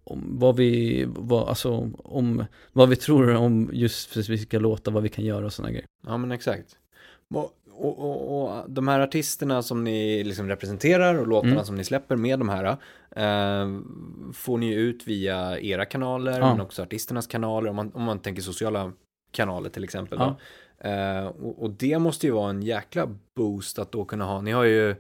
[0.05, 5.09] om vad vi, vad, alltså om vad vi tror om just specifika låtar, vad vi
[5.09, 5.87] kan göra och sådana grejer.
[6.07, 6.79] Ja, men exakt.
[7.35, 11.65] Och, och, och, och de här artisterna som ni liksom representerar och låtarna Mm.
[11.65, 12.65] som ni släpper med de här
[13.11, 13.81] eh,
[14.33, 16.51] får ni ut via era kanaler Ja.
[16.51, 18.93] men också artisternas kanaler om man, om man tänker sociala
[19.31, 20.19] kanaler till exempel.
[20.19, 20.37] Ja.
[20.85, 24.51] Eh, och, och det måste ju vara en jäkla boost att då kunna ha, ni
[24.53, 24.95] har ju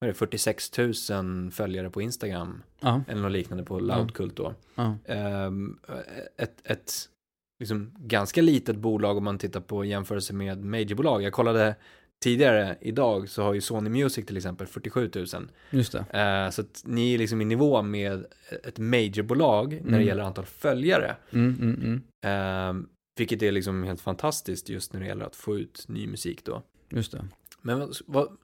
[0.00, 4.54] det, 46 000 följare på Instagram Ja, eller något liknande på Loudkult då.
[4.74, 5.78] ja, Ehm,
[6.36, 6.92] ett, ett
[7.60, 11.22] liksom ganska litet bolag om man tittar på jämförelse med majorbolag.
[11.22, 11.74] Jag kollade
[12.24, 15.26] tidigare idag så har ju Sony Music till exempel 47 000.
[15.70, 15.98] just det.
[16.20, 18.24] Eh, så att ni är liksom i nivå med
[18.64, 20.06] ett majorbolag när det Mm.
[20.06, 21.16] gäller antal följare.
[21.32, 22.88] Mm, mm, mm.
[23.18, 26.62] Vilket är liksom helt fantastiskt just när det gäller att få ut ny musik då.
[26.88, 27.24] Just det.
[27.62, 28.36] Men vad, vad,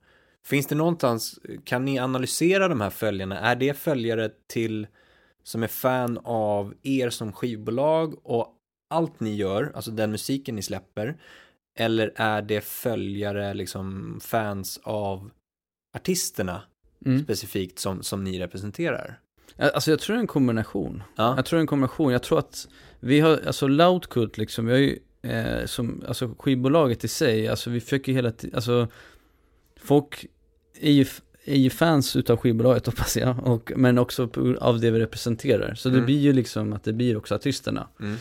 [0.47, 3.41] finns det någonstans, kan ni analysera de här följarna?
[3.41, 4.87] Är det följare till
[5.43, 8.57] som är fan av er som skivbolag och
[8.91, 11.21] allt ni gör, alltså den musiken ni släpper?
[11.79, 15.31] Eller är det följare, liksom fans av
[15.97, 16.63] artisterna
[17.07, 17.25] Mm.
[17.25, 19.21] specifikt som, som ni representerar?
[19.59, 21.03] Alltså jag tror det är en kombination.
[21.17, 22.13] Ja, Jag tror det är en kombination.
[22.13, 22.69] Jag tror att
[23.01, 27.71] vi har, alltså Loudkult liksom, vi har ju, eh, som, alltså skivbolaget i sig, alltså
[27.71, 28.89] vi försöker hela tiden, alltså
[29.77, 30.27] folk
[30.81, 31.07] är ju,
[31.45, 34.29] är ju fans utav skivbolaget hoppas jag, och, men också
[34.61, 35.75] av det vi representerar.
[35.75, 36.07] Så det Mm.
[36.07, 37.89] blir ju liksom att det blir också artisterna.
[38.01, 38.17] mm.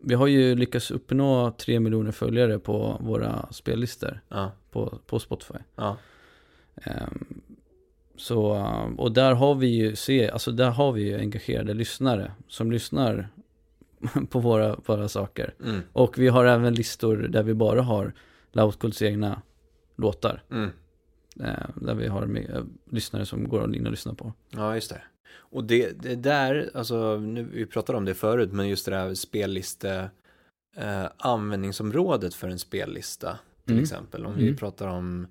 [0.00, 5.54] Vi har ju lyckats uppnå tre miljoner följare på våra spellistor ja, på, på Spotify.
[5.76, 5.96] ja,
[6.84, 7.40] Ehm,
[8.18, 12.32] så, um, och där har vi ju, se, alltså där har vi ju engagerade lyssnare
[12.48, 13.28] som lyssnar
[14.30, 15.54] på våra, våra saker.
[15.64, 18.12] mm, Och vi har även listor där vi bara har
[18.52, 19.42] Loudkults egna
[19.96, 20.42] låtar.
[20.50, 20.70] mm.
[21.40, 24.32] Eh, där vi har eh, lyssnare som går in och lyssnar på.
[24.50, 25.02] Ja, just det.
[25.36, 29.14] Och det, det där, alltså, nu, vi pratade om det förut, men just det där
[29.14, 30.10] spelliste,
[30.76, 33.82] eh, användningsområdet för en spellista, till Mm.
[33.82, 34.26] exempel.
[34.26, 34.56] Om vi Mm.
[34.56, 35.26] pratar om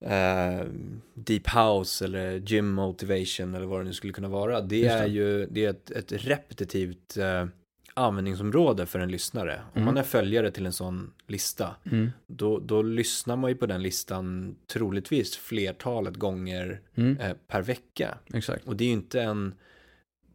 [0.00, 0.66] eh,
[1.14, 4.60] Deep House eller Gym Motivation eller vad det nu skulle kunna vara.
[4.60, 4.86] Det det.
[4.88, 7.46] är ju det är ett, ett repetitivt eh,
[7.94, 9.60] användningsområde för en lyssnare.
[9.64, 9.84] Om Mm.
[9.84, 12.10] man är följare till en sån lista, Mm.
[12.26, 17.16] då, då lyssnar man ju på den listan troligtvis flertalet gånger Mm.
[17.20, 18.18] eh, per vecka.
[18.34, 18.66] Exakt.
[18.66, 19.54] Och det är ju inte en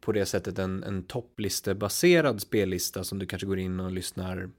[0.00, 4.50] på det sättet en, en topplistebaserad spellista som du kanske går in och lyssnar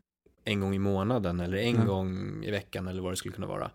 [0.46, 1.88] en gång i månaden eller en Mm.
[1.88, 3.72] gång i veckan eller vad det skulle kunna vara.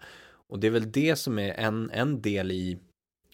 [0.49, 2.79] Och det är väl det som är en, en del i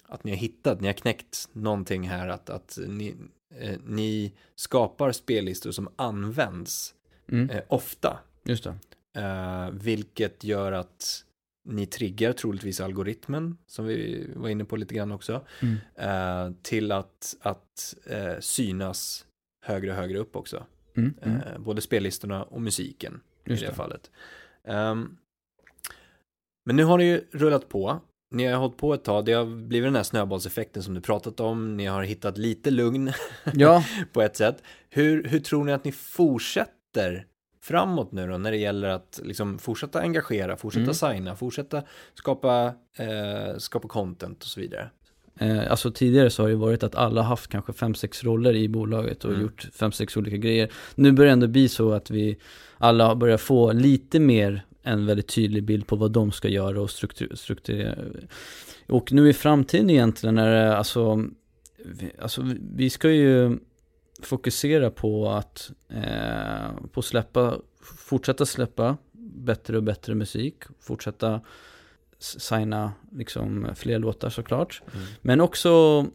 [0.07, 3.15] att ni har hittat, ni har knäckt någonting här, att, att ni,
[3.55, 6.95] eh, ni skapar spellistor som används
[7.29, 7.51] Mm.
[7.51, 8.19] eh, ofta.
[8.45, 8.75] Just det.
[9.21, 11.25] Eh, vilket gör att
[11.69, 15.77] ni triggar troligtvis algoritmen, som vi var inne på lite grann också, Mm.
[15.95, 19.27] eh, till att, att eh, synas
[19.65, 20.67] högre och högre upp också.
[20.97, 21.15] Mm.
[21.23, 21.37] Mm.
[21.41, 23.77] Eh, både spellistorna och musiken Just i det, det.
[23.77, 24.11] fallet.
[24.65, 25.17] Ehm,
[26.65, 28.01] men nu har det ju rullat på.
[28.31, 31.41] Ni har hållit på ett tag, det har blivit den här snöbollseffekten som du pratat
[31.41, 33.13] om, ni har hittat lite lugn
[33.55, 34.63] Ja, på ett sätt.
[34.91, 37.27] Hur, hur tror ni att ni fortsätter
[37.63, 40.95] framåt nu då när det gäller att liksom fortsätta engagera, fortsätta Mm.
[40.95, 41.83] signa, fortsätta
[42.15, 42.65] skapa,
[42.99, 44.91] eh, skapa content och så vidare?
[45.41, 48.69] Eh, alltså tidigare så har det varit att alla haft kanske fem sex roller i
[48.69, 49.43] bolaget och Mm.
[49.43, 50.71] gjort fem sex olika grejer.
[50.95, 52.37] Nu börjar det ändå bli så att vi
[52.79, 56.91] alla börjar få lite mer en väldigt tydlig bild på vad de ska göra och
[56.91, 57.95] struktur, strukturera.
[58.89, 61.25] Och nu i framtiden egentligen är det alltså,
[61.85, 62.43] vi, alltså
[62.75, 63.59] vi- ska ju
[64.23, 68.97] fokusera på att eh, på släppa, fortsätta släppa
[69.37, 71.41] bättre och bättre musik, fortsätta
[72.19, 74.83] signa liksom fler låtar såklart.
[74.95, 75.07] Mm.
[75.23, 76.07] Men också,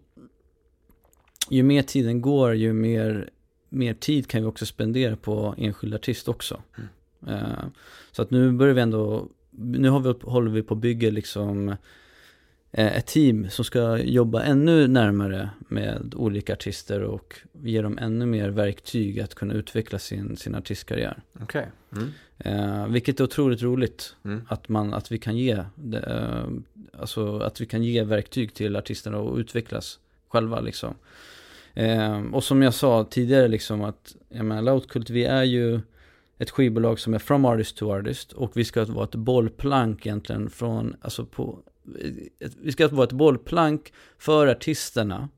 [1.49, 3.29] ju mer tiden går, ju mer,
[3.69, 6.61] mer tid kan vi också spendera på enskild artist också.
[6.77, 6.89] Mm.
[7.27, 7.65] Eh,
[8.11, 11.69] så att nu börjar vi ändå, nu har vi, håller vi på att bygga liksom
[12.71, 18.25] eh, ett team som ska jobba ännu närmare med olika artister och ge dem ännu
[18.25, 21.21] mer verktyg att kunna utveckla sin, sin artistkarriär.
[21.41, 21.67] Okej.
[21.95, 22.11] Mm.
[22.37, 24.41] Eh, vilket är otroligt roligt Mm.
[24.47, 26.49] att, man, att vi kan ge det, eh,
[26.99, 29.99] alltså att vi kan ge verktyg till artisterna och utvecklas
[30.29, 30.95] själva liksom.
[31.73, 35.79] Eh, och som jag sa tidigare liksom att, jag menar Loudkult, vi är ju
[36.39, 40.49] ett skivbolag som är from artist to artist och vi ska vara ett bollplank egentligen
[40.49, 41.59] från, alltså på,
[42.39, 45.29] ett, vi ska vara ett bollplank för artisterna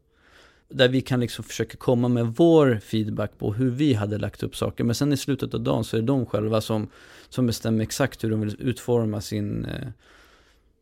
[0.70, 4.56] där vi kan liksom försöka komma med vår feedback på hur vi hade lagt upp
[4.56, 4.84] saker.
[4.84, 6.90] Men sen i slutet av dagen så är det de själva som,
[7.30, 9.88] som bestämmer exakt hur de vill utforma sin eh,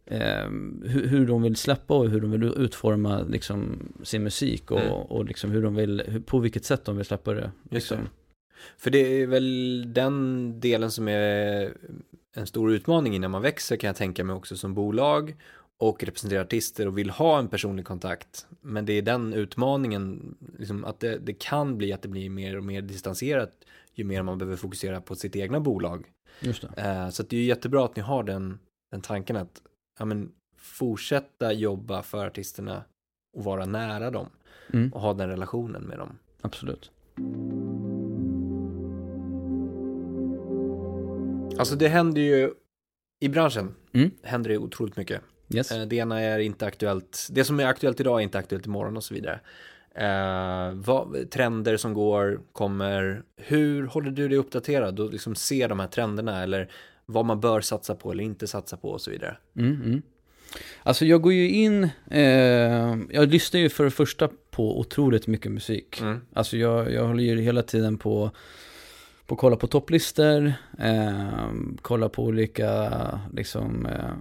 [0.06, 0.50] eh,
[0.84, 4.92] hur, hur de vill släppa och hur de vill utforma liksom, sin musik och, Mm.
[4.92, 7.52] och liksom hur de vill, hur, på vilket sätt de vill släppa det.
[7.72, 7.98] Liksom.
[8.78, 11.74] För det är väl den delen som är
[12.36, 15.36] en stor utmaning innan man växer kan jag tänka mig också som bolag
[15.78, 18.48] och representerar artister och vill ha en personlig kontakt.
[18.62, 22.58] Men det är den utmaningen, liksom att det, det kan bli att det blir mer
[22.58, 23.52] och mer distanserat
[23.94, 26.06] ju mer man behöver fokusera på sitt egna bolag.
[26.40, 26.82] Just det.
[26.82, 28.60] Eh, så det är jättebra att ni har den,
[28.92, 29.62] den tanken att
[30.00, 32.84] ja, men, fortsätta jobba för artisterna
[33.38, 34.30] och vara nära dem
[34.74, 36.18] Mm, och ha den relationen med dem.
[36.42, 36.92] absolut.
[41.60, 42.52] Alltså det händer ju
[43.20, 44.12] i branschen Mm.
[44.24, 45.22] händer det otroligt mycket.
[45.54, 45.72] Yes.
[45.72, 48.98] Eh, Det ena är inte aktuellt, det som är aktuellt idag är inte aktuellt imorgon
[48.98, 49.40] och så vidare.
[49.96, 55.80] Eh, vad, trender som går, kommer, hur håller du dig uppdaterad och liksom ser de
[55.80, 56.72] här trenderna eller
[57.06, 59.38] vad man bör satsa på eller inte satsa på och så vidare.
[59.58, 60.02] Mm, mm.
[60.84, 65.52] Alltså jag går ju in, eh, jag lyssnar ju för det första på otroligt mycket
[65.52, 66.02] musik.
[66.02, 66.22] Mm.
[66.34, 68.32] Alltså jag, jag håller ju hela tiden på
[69.30, 71.50] på att kolla på topplistor, eh,
[71.82, 72.90] kolla på olika,
[73.34, 74.14] liksom, eh,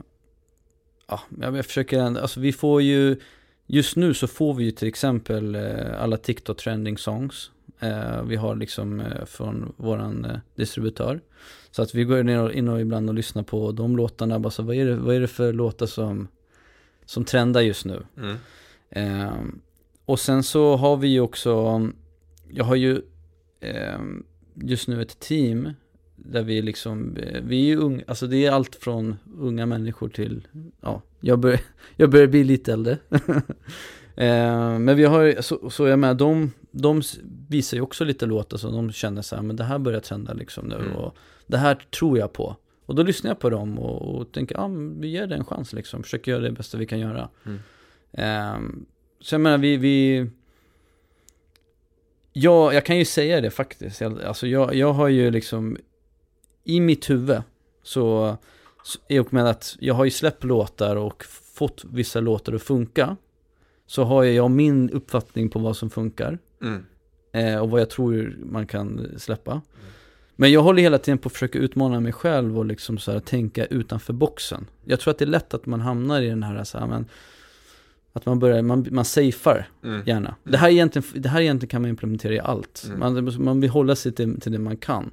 [1.09, 3.21] ja, jag försöker, alltså vi får ju,
[3.67, 7.51] just nu så får vi ju till exempel eh, alla TikTok trending songs.
[7.81, 11.21] Eh, vi har liksom eh, från våran eh, distributör.
[11.71, 14.51] Så att vi går ner och, in och ibland och lyssnar på de låtarna, bara
[14.51, 16.29] så, vad, är det, vad är det för låtar som,
[17.05, 18.03] som trendar just nu?
[18.17, 18.37] Mm.
[18.91, 19.61] Ehm,
[20.05, 21.83] och sen så har vi ju också,
[22.51, 23.03] jag har ju
[23.61, 24.25] ehm,
[24.63, 25.73] just nu ett team
[26.17, 30.47] där vi liksom, vi är ju unga, alltså det är allt från unga människor till,
[30.81, 31.61] ja, jag börjar,
[31.97, 32.99] jag börjar bli lite äldre.
[34.17, 37.03] eh, men vi har så, så jag med, de, de
[37.49, 40.33] visar ju också lite låtar som de känner så här, men det här börjar trenda
[40.33, 40.93] liksom nu mm.
[40.93, 42.57] och det här tror jag på.
[42.87, 45.73] Och då lyssnar jag på dem och, och tänker, ja, vi ger det en chans
[45.73, 47.29] liksom, försöker göra det bästa vi kan göra.
[47.47, 47.59] Mm.
[48.13, 48.81] Eh,
[49.21, 50.27] så jag menar, vi, vi
[52.41, 54.03] Ja, jag kan ju säga det faktiskt.
[54.03, 55.77] Alltså jag, jag har ju liksom
[56.65, 57.43] i mitt huvud
[57.83, 58.37] så,
[59.09, 61.25] i och med att jag har ju släppt låtar och
[61.55, 63.17] fått vissa låtar att funka.
[63.87, 66.39] Så har jag min uppfattning på vad som funkar.
[66.63, 66.85] Mm.
[67.33, 69.51] Eh, och vad jag tror man kan släppa.
[69.51, 69.63] Mm.
[70.37, 73.21] Men jag håller hela tiden på att försöka utmana mig själv och liksom så här,
[73.21, 74.67] tänka utanför boxen.
[74.85, 77.07] Jag tror att det är lätt att man hamnar i den här, så här men,
[78.19, 80.03] att man börjar, man, man safear mm.
[80.07, 80.35] gärna.
[80.45, 82.85] Det här, egentligen, det här egentligen kan man implementera i allt.
[82.87, 82.99] Mm.
[82.99, 85.11] Man, man vill hålla sig till, till det man kan.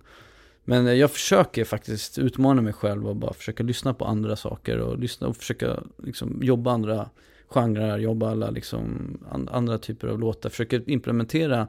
[0.64, 5.00] Men jag försöker faktiskt utmana mig själv och bara försöka lyssna på andra saker och
[5.00, 7.10] lyssna och försöka liksom jobba andra
[7.48, 9.18] genrer, jobba alla liksom
[9.52, 10.50] andra typer av låtar.
[10.50, 11.68] Försöker implementera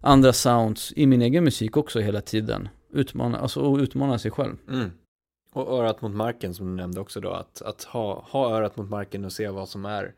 [0.00, 2.68] andra sounds i min egen musik också hela tiden.
[2.92, 4.56] Utmana, alltså, och utmana sig själv.
[4.68, 4.90] Mm.
[5.52, 8.90] Och örat mot marken som du nämnde också då, att, att ha, ha örat mot
[8.90, 10.10] marken och se vad som är eh,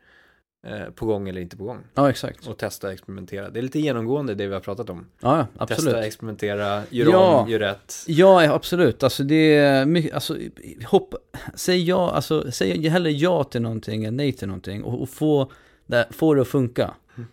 [0.95, 1.79] på gång eller inte på gång.
[1.93, 2.47] Ja, exakt.
[2.47, 3.49] Och testa, experimentera.
[3.49, 5.05] Det är lite genomgående det vi har pratat om.
[5.19, 5.83] Ja, absolut.
[5.83, 7.41] Testa, experimentera, gör ja.
[7.41, 7.95] om, gör rätt.
[8.07, 9.03] Ja, absolut.
[9.03, 10.37] Alltså det är mycket, alltså
[10.85, 11.15] hopp,
[11.55, 15.51] säg ja, alltså säg hellre ja till någonting än nej till någonting och, och få,
[15.85, 16.93] det, få det att funka.
[17.15, 17.27] Mm.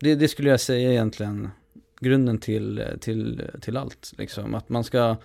[0.00, 1.50] Det, det skulle jag säga egentligen
[2.00, 4.12] grunden till, till, till allt.
[4.18, 4.54] Liksom.
[4.54, 5.16] Att man ska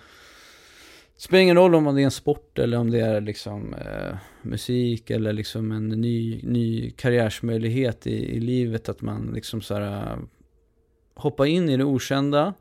[1.16, 5.10] spelar ingen roll om det är en sport eller om det är liksom eh, musik
[5.10, 8.88] eller liksom en ny, ny karriärsmöjlighet i, i livet.
[8.88, 10.18] Att man liksom så här uh,
[11.14, 12.54] hoppa in i det okända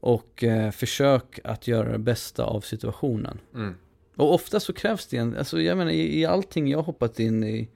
[0.00, 3.40] och eh, försök att göra det bästa av situationen.
[3.54, 3.74] Mm.
[4.16, 7.44] Och ofta så krävs det en, alltså jag menar i, i allting jag hoppat in
[7.44, 7.68] i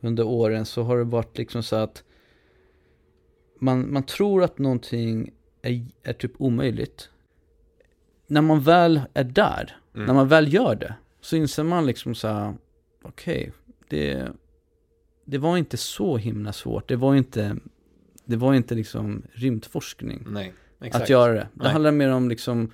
[0.00, 2.04] under åren så har det varit liksom så att
[3.58, 5.30] man, man tror att någonting
[5.62, 7.10] är, är typ omöjligt
[8.34, 10.06] när man väl är där, mm.
[10.06, 12.54] när man väl gör det, så inser man liksom så här,
[13.02, 13.52] okej, okay,
[13.88, 14.28] det,
[15.24, 16.88] det var inte så himla svårt.
[16.88, 17.56] Det var inte,
[18.24, 20.26] det var inte liksom rymdforskning.
[20.26, 20.52] Nej.
[20.92, 21.48] Att göra det.
[21.52, 21.72] Det Nej.
[21.72, 22.70] handlar mer om liksom,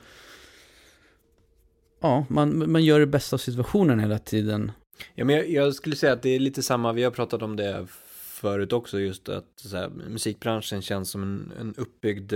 [2.00, 4.72] ja, man, man gör det bästa av situationen hela tiden.
[5.14, 7.56] Ja, men jag, jag, skulle säga att det är lite samma, vi har pratat om
[7.56, 7.86] det
[8.20, 12.32] förut också, just att här, musikbranschen känns som en, en uppbyggd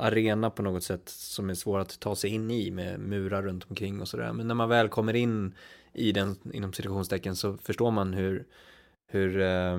[0.00, 3.64] arena på något sätt som är svår att ta sig in i med murar runt
[3.70, 4.32] omkring och sådär.
[4.32, 5.54] Men när man väl kommer in
[5.92, 8.46] i den, inom citationstecken, så förstår man hur,
[9.08, 9.78] hur eh,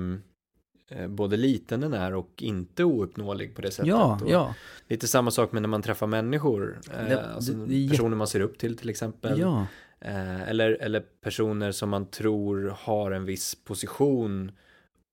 [1.08, 3.88] både liten den är och inte ouppnåelig på det sättet.
[3.88, 4.54] Ja, och ja.
[4.88, 8.40] Lite samma sak med när man träffar människor, eh, det, alltså det, personer man ser
[8.40, 9.40] upp till till exempel.
[9.40, 9.66] Ja.
[10.00, 14.52] Eh, eller, eller personer som man tror har en viss position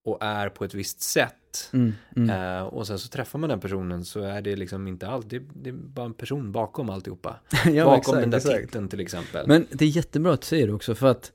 [0.04, 1.34] och är på ett visst sätt.
[1.72, 2.30] Mm, mm.
[2.30, 5.38] Uh, och sen så träffar man den personen så är det liksom inte allt, det,
[5.38, 7.36] det är bara en person bakom alltihopa.
[7.64, 8.60] ja, bakom exakt, den där exakt.
[8.60, 9.46] titeln till exempel.
[9.48, 11.32] Men det är jättebra att du säger det också för att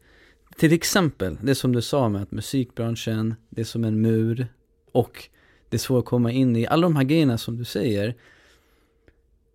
[0.57, 4.47] till exempel, det som du sa med att musikbranschen, det är som en mur
[4.91, 5.30] och
[5.70, 8.16] det är svårt att komma in i, alla de här grejerna som du säger,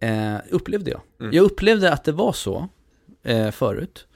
[0.01, 1.01] eh, upplevde jag.
[1.21, 1.33] Mm.
[1.35, 2.69] Jag upplevde att det var så
[3.23, 4.07] eh, förut.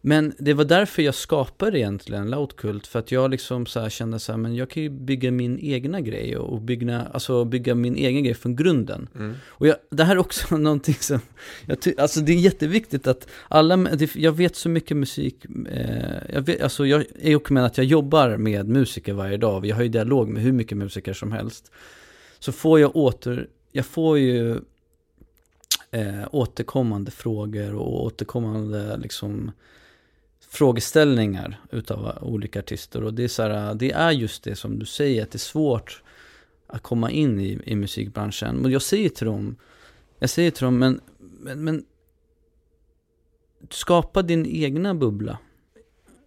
[0.00, 4.32] Men det var därför jag skapade egentligen Loudkult, för att jag liksom så kände så
[4.32, 8.24] här, men jag kan ju bygga min egna grej och bygga, alltså bygga min egen
[8.24, 9.08] grej från grunden.
[9.14, 9.34] Mm.
[9.46, 11.20] Och jag, det här är också någonting som,
[11.66, 16.40] jag ty, alltså det är jätteviktigt att alla, jag vet så mycket musik, eh, jag
[16.42, 19.82] vet, alltså jag är också med att jag jobbar med musiker varje dag, jag har
[19.82, 21.72] ju dialog med hur mycket musiker som helst.
[22.38, 24.60] Så får jag åter, jag får ju
[25.90, 29.50] eh, återkommande frågor och återkommande liksom
[30.48, 33.04] frågeställningar utav olika artister.
[33.04, 35.38] Och det är, så här, det är just det som du säger, att det är
[35.38, 36.02] svårt
[36.66, 38.56] att komma in i, i musikbranschen.
[38.56, 39.56] Men jag säger till dem,
[40.18, 41.84] jag säger till dem, men, men, men
[43.70, 45.38] skapa din egna bubbla.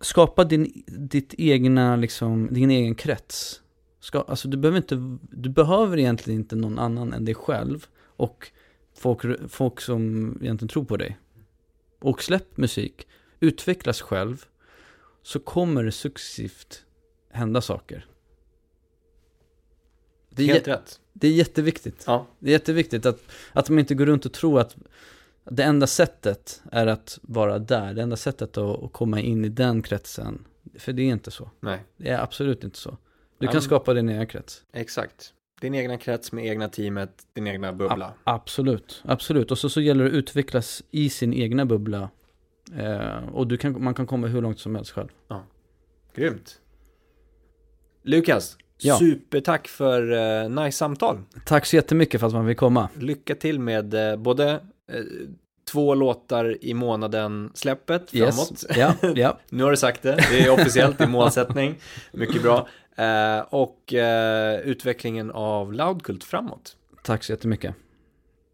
[0.01, 3.61] Skapa din, ditt egna, liksom, din egen krets.
[3.99, 8.51] Ska, alltså du behöver, inte, du behöver egentligen inte någon annan än dig själv och
[8.97, 11.17] folk, folk som egentligen tror på dig.
[11.99, 13.07] Och släpp musik,
[13.41, 14.45] utvecklas själv,
[15.23, 16.85] så kommer det successivt
[17.31, 18.05] hända saker.
[20.29, 20.99] Det är, Helt rätt.
[21.13, 22.03] det är jätteviktigt.
[22.07, 22.27] Ja.
[22.39, 23.21] Det är jätteviktigt att,
[23.53, 24.75] att man inte går runt och tror att
[25.43, 27.93] det enda sättet är att vara där.
[27.93, 30.45] Det enda sättet att, att komma in i den kretsen.
[30.79, 31.51] För det är inte så.
[31.59, 32.97] Nej, Det är absolut inte så.
[33.37, 34.63] Du kan skapa din egen krets.
[34.73, 35.33] exakt.
[35.61, 38.13] Din egna krets med egna teamet, din egna bubbla.
[38.23, 39.51] Absolut, absolut.
[39.51, 42.09] Och så, så gäller det att utvecklas i sin egna bubbla.
[42.77, 45.07] Eh, och du kan, man kan komma hur långt som helst själv.
[46.15, 46.59] Grymt.
[48.03, 48.97] Lukas, Ja.
[48.99, 51.17] supertack för uh, nice samtal.
[51.45, 52.89] Tack så jättemycket för att man vill komma.
[52.99, 54.51] Lycka till med eh, både
[54.91, 55.01] eh,
[55.71, 58.63] två låtar i månaden släppet framåt.
[58.77, 59.37] Ja, ja.
[59.49, 61.75] Nu har du sagt det, det är officiellt i målsättning.
[62.11, 62.67] Mycket bra.
[62.95, 66.75] Eh, och eh, utvecklingen av Loudkult framåt.
[67.03, 67.75] Tack så jättemycket.